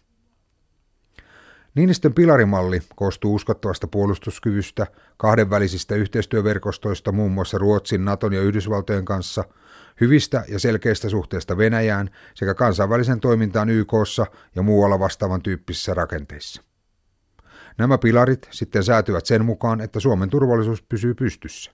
[1.75, 9.43] Niinistön pilarimalli koostuu uskottavasta puolustuskyvystä, kahdenvälisistä yhteistyöverkostoista muun muassa Ruotsin, Naton ja Yhdysvaltojen kanssa–
[10.01, 14.25] hyvistä ja selkeistä suhteista Venäjään sekä kansainvälisen toimintaan YKssa
[14.55, 16.61] ja muualla vastaavan tyyppisissä rakenteissa.
[17.77, 21.71] Nämä pilarit sitten säätyvät sen mukaan, että Suomen turvallisuus pysyy pystyssä.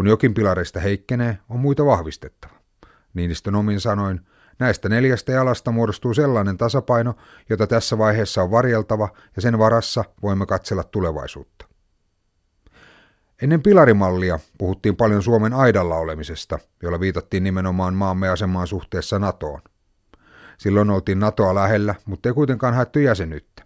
[0.00, 2.52] Kun jokin pilareista heikkenee, on muita vahvistettava.
[3.14, 4.20] Niinistön omin sanoin,
[4.58, 7.14] näistä neljästä jalasta muodostuu sellainen tasapaino,
[7.50, 11.66] jota tässä vaiheessa on varjeltava ja sen varassa voimme katsella tulevaisuutta.
[13.42, 19.60] Ennen pilarimallia puhuttiin paljon Suomen aidalla olemisesta, jolla viitattiin nimenomaan maamme asemaan suhteessa NATOon.
[20.58, 23.62] Silloin oltiin NATOa lähellä, mutta ei kuitenkaan haettu jäsenyyttä.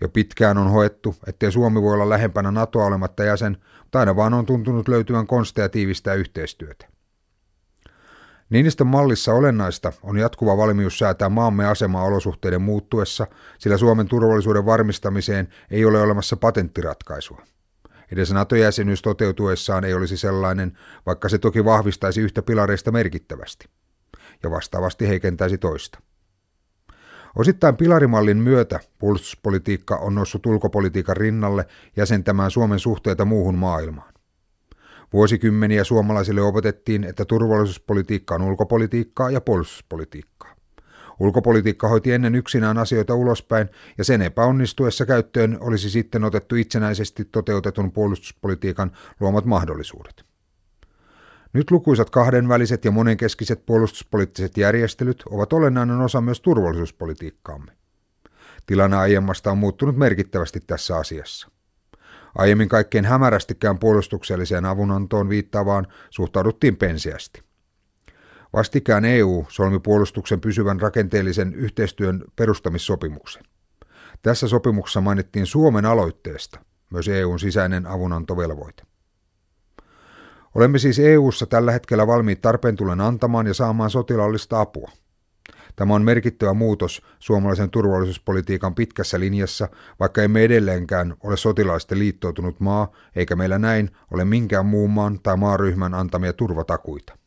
[0.00, 3.56] Jo pitkään on hoettu, ettei Suomi voi olla lähempänä NATOa olematta jäsen,
[3.94, 6.86] mutta aina vaan on tuntunut löytyvän konsteja tiivistää yhteistyötä.
[8.50, 13.26] Niinistön mallissa olennaista on jatkuva valmius säätää maamme asemaa olosuhteiden muuttuessa,
[13.58, 17.42] sillä Suomen turvallisuuden varmistamiseen ei ole olemassa patenttiratkaisua.
[18.12, 23.68] Edes NATO-jäsenyys toteutuessaan ei olisi sellainen, vaikka se toki vahvistaisi yhtä pilareista merkittävästi
[24.42, 25.98] ja vastaavasti heikentäisi toista.
[27.36, 31.66] Osittain pilarimallin myötä puolustuspolitiikka on noussut ulkopolitiikan rinnalle
[31.96, 34.14] jäsentämään Suomen suhteita muuhun maailmaan.
[35.12, 40.54] Vuosikymmeniä suomalaisille opetettiin, että turvallisuuspolitiikka on ulkopolitiikkaa ja puolustuspolitiikkaa.
[41.20, 43.68] Ulkopolitiikka hoiti ennen yksinään asioita ulospäin,
[43.98, 50.33] ja sen epäonnistuessa käyttöön olisi sitten otettu itsenäisesti toteutetun puolustuspolitiikan luomat mahdollisuudet.
[51.54, 57.72] Nyt lukuisat kahdenväliset ja monenkeskiset puolustuspoliittiset järjestelyt ovat olennainen osa myös turvallisuuspolitiikkaamme.
[58.66, 61.48] Tilanne aiemmasta on muuttunut merkittävästi tässä asiassa.
[62.34, 67.42] Aiemmin kaikkein hämärästikään puolustukselliseen avunantoon viittaavaan suhtauduttiin pensiästi.
[68.52, 73.42] Vastikään EU solmi puolustuksen pysyvän rakenteellisen yhteistyön perustamissopimuksen.
[74.22, 78.93] Tässä sopimuksessa mainittiin Suomen aloitteesta myös EUn sisäinen avunantovelvoite.
[80.54, 84.90] Olemme siis EUssa tällä hetkellä valmiit tarpeen tullen antamaan ja saamaan sotilaallista apua.
[85.76, 89.68] Tämä on merkittävä muutos suomalaisen turvallisuuspolitiikan pitkässä linjassa,
[90.00, 95.36] vaikka emme edelleenkään ole sotilaallisesti liittoutunut maa, eikä meillä näin ole minkään muun maan tai
[95.36, 97.18] maaryhmän antamia turvatakuita.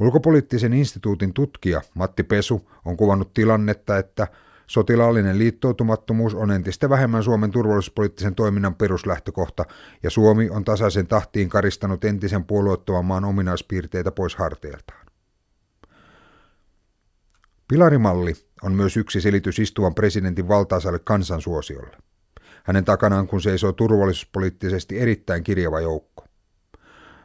[0.00, 4.28] Ulkopoliittisen instituutin tutkija Matti Pesu on kuvannut tilannetta, että
[4.66, 9.64] sotilaallinen liittoutumattomuus on entistä vähemmän Suomen turvallisuuspoliittisen toiminnan peruslähtökohta,
[10.02, 15.06] ja Suomi on tasaisen tahtiin karistanut entisen puolueettoman maan ominaispiirteitä pois harteiltaan.
[17.68, 21.96] Pilarimalli on myös yksi selitys istuvan presidentin valtaisalle kansansuosiolle.
[22.64, 26.23] Hänen takanaan kun seisoo turvallisuuspoliittisesti erittäin kirjava joukko.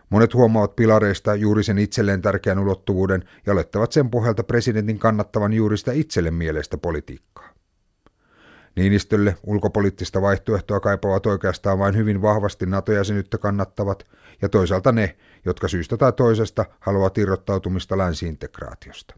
[0.10, 5.78] Monet huomaavat pilareista juuri sen itselleen tärkeän ulottuvuuden ja olettavat sen pohjalta presidentin kannattavan juuri
[5.78, 7.50] sitä itselle mieleistä politiikkaa.
[8.76, 14.08] Niinistölle ulkopoliittista vaihtoehtoa kaipaavat oikeastaan vain hyvin vahvasti NATO-jäsenyyttä kannattavat
[14.42, 19.16] ja toisaalta ne, jotka syystä tai toisesta haluavat irrottautumista länsiintegraatiosta.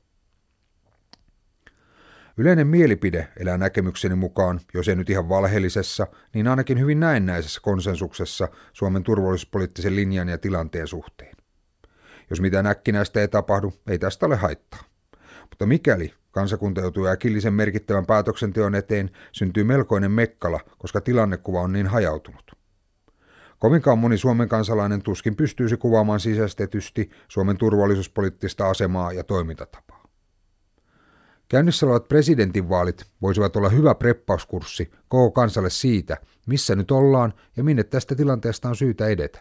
[2.38, 8.48] Yleinen mielipide elää näkemykseni mukaan, jos ei nyt ihan valheellisessa, niin ainakin hyvin näennäisessä konsensuksessa
[8.74, 11.36] Suomen turvallisuuspoliittisen linjan ja tilanteen suhteen.
[12.30, 14.84] Jos mitään äkkinäistä ei tapahdu, ei tästä ole haittaa.
[15.50, 21.88] Mutta mikäli kansakunta joutuu äkillisen merkittävän päätöksenteon eteen, syntyy melkoinen mekkala, koska tilannekuva on niin
[21.88, 22.52] hajautunut.
[23.60, 30.01] Kovinkaan moni Suomen kansalainen tuskin pystyisi kuvaamaan sisäistetysti Suomen turvallisuuspoliittista asemaa ja toimintatapaa.
[31.52, 37.84] Käynnissä olevat presidentinvaalit voisivat olla hyvä preppauskurssi koko kansalle siitä, missä nyt ollaan ja minne
[37.84, 39.40] tästä tilanteesta on syytä edetä.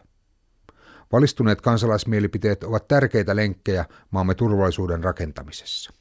[1.13, 5.93] Valistuneet kansalaismielipiteet ovat tärkeitä lenkkejä maamme turvallisuuden rakentamisessa.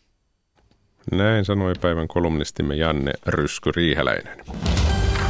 [1.12, 4.46] Näin sanoi päivän kolumnistimme Janne Rysky-Riiheläinen.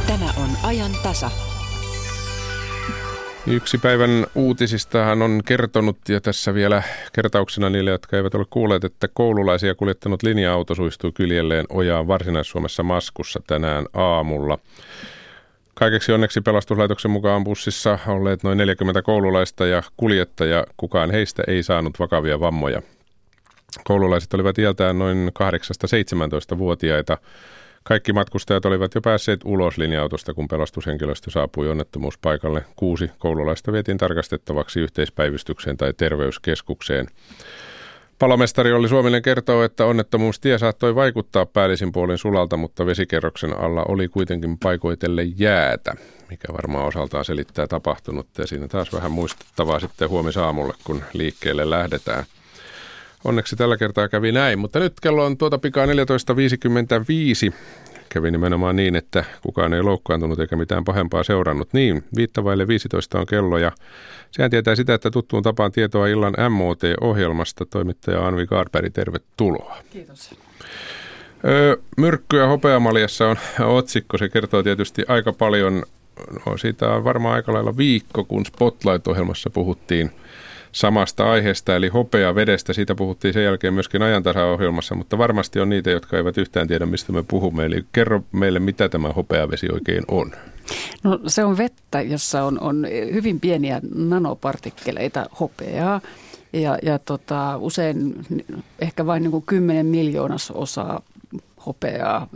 [0.06, 1.30] Tämä on ajan tasa.
[3.50, 6.82] Yksi päivän uutisista hän on kertonut, ja tässä vielä
[7.12, 13.40] kertauksena niille, jotka eivät ole kuulleet, että koululaisia kuljettanut linja-auto suistui kyljelleen ojaan Varsinais-Suomessa Maskussa
[13.46, 14.58] tänään aamulla.
[15.74, 20.66] Kaikeksi onneksi pelastuslaitoksen mukaan bussissa olleet noin 40 koululaista ja kuljettaja.
[20.76, 22.82] Kukaan heistä ei saanut vakavia vammoja.
[23.84, 25.32] Koululaiset olivat iältään noin
[26.54, 27.18] 8-17-vuotiaita.
[27.84, 32.64] Kaikki matkustajat olivat jo päässeet ulos linja-autosta, kun pelastushenkilöstö saapui onnettomuuspaikalle.
[32.76, 37.06] Kuusi koululaista vietiin tarkastettavaksi yhteispäivystykseen tai terveyskeskukseen.
[38.18, 44.08] Palomestari oli Suominen kertoo, että onnettomuustie saattoi vaikuttaa päällisin puolin sulalta, mutta vesikerroksen alla oli
[44.08, 45.94] kuitenkin paikoitelle jäätä,
[46.30, 48.26] mikä varmaan osaltaan selittää tapahtunut.
[48.38, 52.24] Ja siinä taas vähän muistettavaa sitten huomisaamulle, kun liikkeelle lähdetään.
[53.24, 57.54] Onneksi tällä kertaa kävi näin, mutta nyt kello on tuota pikaa 14.55.
[58.08, 61.68] Kävi nimenomaan niin, että kukaan ei loukkaantunut eikä mitään pahempaa seurannut.
[61.72, 63.72] Niin, viittavaille 15 on kello ja
[64.30, 67.66] sehän tietää sitä, että tuttuun tapaan tietoa illan MOT-ohjelmasta.
[67.66, 69.76] Toimittaja Anvi Kaarberg, tervetuloa.
[69.90, 70.34] Kiitos.
[71.44, 74.18] Öö, myrkkyä hopeamaljassa on otsikko.
[74.18, 75.82] Se kertoo tietysti aika paljon.
[76.46, 80.10] No, siitä on varmaan aika lailla viikko, kun Spotlight-ohjelmassa puhuttiin–
[80.72, 82.72] samasta aiheesta, eli hopea vedestä.
[82.72, 87.12] Siitä puhuttiin sen jälkeen myöskin ajantasaohjelmassa, mutta varmasti on niitä, jotka eivät yhtään tiedä, mistä
[87.12, 87.64] me puhumme.
[87.64, 90.32] Eli kerro meille, mitä tämä hopeavesi oikein on.
[91.02, 96.00] No se on vettä, jossa on, on hyvin pieniä nanopartikkeleita hopeaa.
[96.52, 98.26] Ja, ja tota, usein
[98.78, 101.02] ehkä vain niin kuin 10 miljoonas osaa
[101.66, 102.28] hopeaa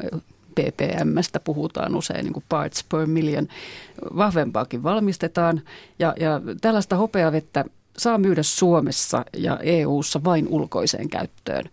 [0.55, 3.49] ppmstä puhutaan usein, niin kuin parts per million.
[4.17, 5.63] Vahvempaakin valmistetaan
[5.99, 7.65] ja, ja tällaista hopeavettä
[7.99, 11.65] saa myydä Suomessa ja EU:ssa vain ulkoiseen käyttöön.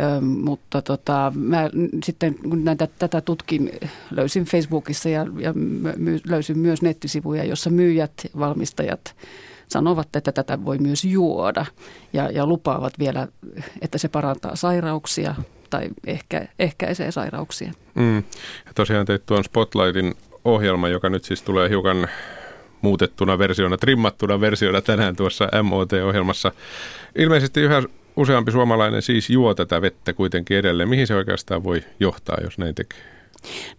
[0.00, 1.70] Ö, mutta tota, mä
[2.04, 3.70] sitten kun näitä, tätä tutkin,
[4.10, 5.52] löysin Facebookissa ja, ja
[5.96, 9.14] my, löysin myös nettisivuja, jossa myyjät, valmistajat
[9.68, 11.66] sanovat, että tätä voi myös juoda
[12.12, 13.28] ja, ja lupaavat vielä,
[13.80, 15.34] että se parantaa sairauksia
[15.70, 17.72] tai ehkä, ehkäisee sairauksia.
[17.94, 18.16] Mm.
[18.66, 20.14] Ja tosiaan teit tuon Spotlightin
[20.44, 22.08] ohjelma, joka nyt siis tulee hiukan
[22.82, 26.52] muutettuna versiona, trimmattuna versiona tänään tuossa MOT-ohjelmassa.
[27.18, 27.82] Ilmeisesti yhä
[28.16, 30.88] useampi suomalainen siis juo tätä vettä kuitenkin edelleen.
[30.88, 32.98] Mihin se oikeastaan voi johtaa, jos näin tekee?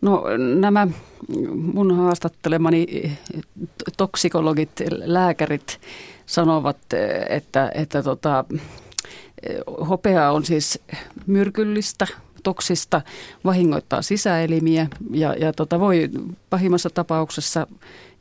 [0.02, 0.24] No
[0.60, 0.88] nämä
[1.56, 3.12] mun haastattelemani
[3.98, 5.80] toksikologit, lääkärit
[6.26, 6.78] sanovat,
[7.30, 8.46] että, että tota,
[9.90, 10.80] hopea on siis
[11.28, 12.08] myrkyllistä,
[12.48, 13.02] toksista,
[13.46, 16.10] vahingoittaa sisäelimiä ja, ja tota, voi
[16.50, 17.68] pahimmassa tapauksessa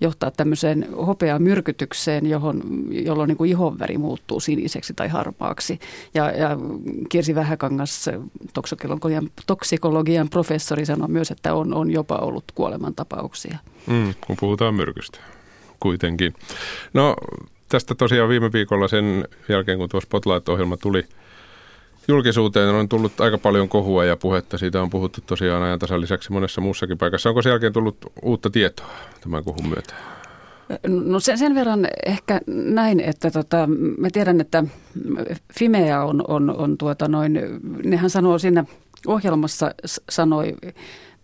[0.00, 5.78] johtaa tämmöiseen hopeamyrkytykseen, johon, jolloin niin kuin ihonväri muuttuu siniseksi tai harmaaksi.
[6.14, 6.56] Ja, ja
[7.08, 8.10] Kirsi Vähäkangas,
[8.54, 13.58] toksikologian, toksikologian professori, sanoi myös, että on, on jopa ollut kuolemantapauksia.
[13.86, 15.18] Mm, kun puhutaan myrkystä
[15.80, 16.34] kuitenkin.
[16.94, 17.16] No
[17.68, 21.04] tästä tosiaan viime viikolla sen jälkeen, kun tuo Spotlight-ohjelma tuli–
[22.08, 24.58] julkisuuteen on tullut aika paljon kohua ja puhetta.
[24.58, 27.28] Siitä on puhuttu tosiaan ajantasan lisäksi monessa muussakin paikassa.
[27.28, 28.90] Onko sen jälkeen tullut uutta tietoa
[29.20, 29.94] tämän kohun myötä?
[30.88, 34.64] No sen, sen verran ehkä näin, että tota, mä tiedän, että
[35.58, 37.40] Fimea on, on, on tuota noin,
[37.84, 38.64] nehän sanoo siinä
[39.06, 39.74] ohjelmassa,
[40.10, 40.54] sanoi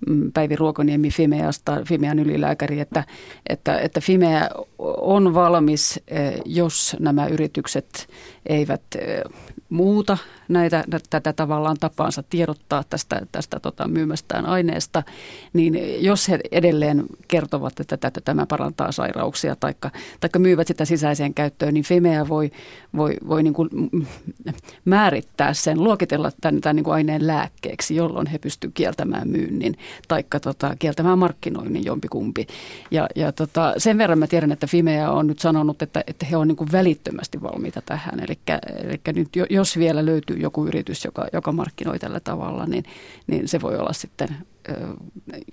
[0.06, 3.04] mm, Päivi Ruokoniemi Fimeasta, Fimean ylilääkäri, että,
[3.48, 4.48] että, että Fimea
[4.98, 8.08] on valmis, eh, jos nämä yritykset
[8.46, 9.22] eivät eh,
[9.72, 10.18] muuta
[10.48, 15.02] näitä, tätä tavallaan tapaansa tiedottaa tästä, tästä tota, myymästään aineesta,
[15.52, 19.74] niin jos he edelleen kertovat, että tätä, tämä parantaa sairauksia tai
[20.38, 22.50] myyvät sitä sisäiseen käyttöön, niin Fimea voi,
[22.96, 23.68] voi, voi niin kuin
[24.84, 29.74] määrittää sen, luokitella tämän, tämän niin kuin aineen lääkkeeksi, jolloin he pystyvät kieltämään myynnin
[30.08, 32.46] tai tota, kieltämään markkinoinnin jompikumpi.
[32.90, 36.36] Ja, ja tota, sen verran mä tiedän, että Fimea on nyt sanonut, että, että he
[36.36, 38.20] on niin kuin välittömästi valmiita tähän.
[38.20, 38.38] Eli,
[38.84, 39.28] eli nyt
[39.62, 42.84] jos vielä löytyy joku yritys, joka, joka markkinoi tällä tavalla, niin,
[43.26, 44.28] niin se voi olla sitten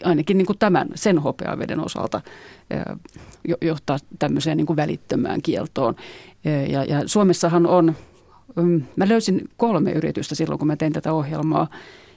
[0.04, 2.22] ainakin niin kuin tämän, sen hopeaveden osalta
[3.62, 5.96] johtaa tämmöiseen niin kuin välittömään kieltoon.
[6.70, 7.96] Ja, ja Suomessahan on,
[8.56, 11.68] mm, mä löysin kolme yritystä silloin, kun mä tein tätä ohjelmaa,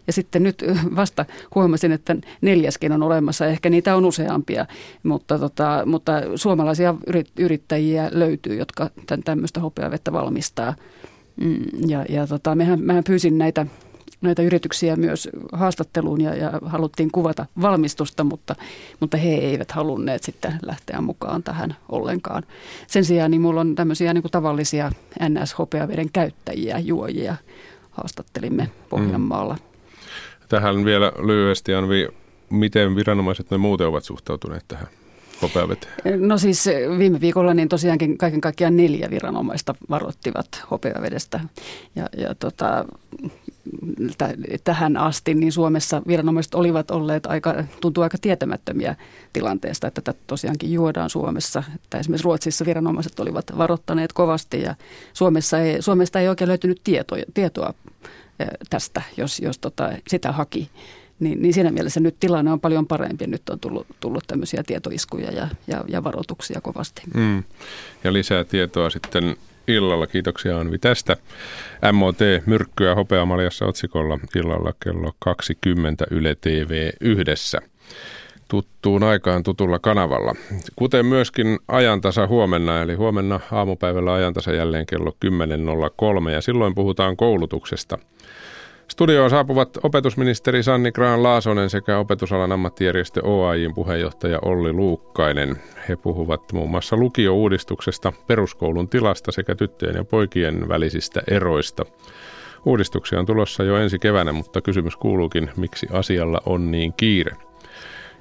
[0.07, 0.65] ja sitten nyt
[0.97, 1.25] vasta
[1.55, 3.47] huomasin, että neljäskin on olemassa.
[3.47, 4.67] Ehkä niitä on useampia,
[5.03, 6.95] mutta, tota, mutta suomalaisia
[7.37, 8.91] yrittäjiä löytyy, jotka
[9.25, 10.75] tämmöistä hopeavettä valmistaa.
[11.37, 13.67] Mm, ja, ja tota, mehän, mehän pyysin näitä
[14.23, 18.55] näitä yrityksiä myös haastatteluun ja, ja haluttiin kuvata valmistusta, mutta,
[19.01, 22.43] mutta he eivät halunneet sitten lähteä mukaan tähän ollenkaan.
[22.87, 24.93] Sen sijaan niin mulla on tämmöisiä niin kuin tavallisia
[25.29, 27.37] NS-hopeaveden käyttäjiä, juojia,
[27.91, 29.55] haastattelimme Pohjanmaalla.
[29.55, 29.61] Mm.
[30.49, 32.09] Tähän vielä lyhyesti, Anvi,
[32.51, 34.87] miten viranomaiset ne muuten ovat suhtautuneet tähän?
[35.43, 35.93] Hopeaveteen?
[36.17, 36.69] No siis
[36.99, 41.41] viime viikolla niin tosiaankin kaiken kaikkiaan neljä viranomaista varoittivat hopeavedestä.
[41.97, 42.85] Ja, ja tota,
[44.65, 48.97] tähän asti niin Suomessa viranomaiset olivat olleet aika, tuntuu aika tietämättömiä
[49.33, 51.63] tilanteesta, että tätä tosiaankin juodaan Suomessa.
[51.75, 54.75] Että esimerkiksi Ruotsissa viranomaiset olivat varoittaneet kovasti ja
[55.13, 57.75] Suomessa ei, Suomesta ei oikein löytynyt tietoa, tietoa
[58.71, 60.71] tästä, jos, jos tota, sitä haki.
[61.23, 63.27] Niin, niin siinä mielessä nyt tilanne on paljon parempi.
[63.27, 67.03] Nyt on tullut, tullut tämmöisiä tietoiskuja ja, ja, ja varoituksia kovasti.
[67.15, 67.43] Mm.
[68.05, 69.37] Ja lisää tietoa sitten
[69.69, 70.07] illalla.
[70.07, 71.17] Kiitoksia Anvi tästä.
[71.93, 77.59] MOT Myrkkyä hopeamaljassa otsikolla illalla kello 20 Yle TV yhdessä
[78.49, 80.35] tuttuun aikaan tutulla kanavalla.
[80.77, 85.17] Kuten myöskin ajantasa huomenna, eli huomenna aamupäivällä ajantasa jälleen kello
[86.25, 87.99] 10.03 ja silloin puhutaan koulutuksesta–
[88.93, 95.57] Studioon saapuvat opetusministeri Sanni Graan Laasonen sekä opetusalan ammattijärjestö OAJin puheenjohtaja Olli Luukkainen.
[95.89, 101.85] He puhuvat muun muassa lukiouudistuksesta, peruskoulun tilasta sekä tyttöjen ja poikien välisistä eroista.
[102.65, 107.37] Uudistuksia on tulossa jo ensi keväänä, mutta kysymys kuuluukin, miksi asialla on niin kiire.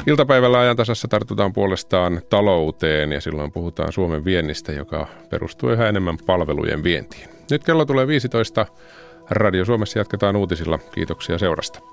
[0.08, 6.84] Iltapäivällä ajantasassa tartutaan puolestaan talouteen ja silloin puhutaan Suomen viennistä, joka perustuu yhä enemmän palvelujen
[6.84, 7.30] vientiin.
[7.52, 8.66] Nyt kello tulee 15.
[9.32, 10.78] Radio Suomessa jatketaan uutisilla.
[10.78, 11.91] Kiitoksia seurasta.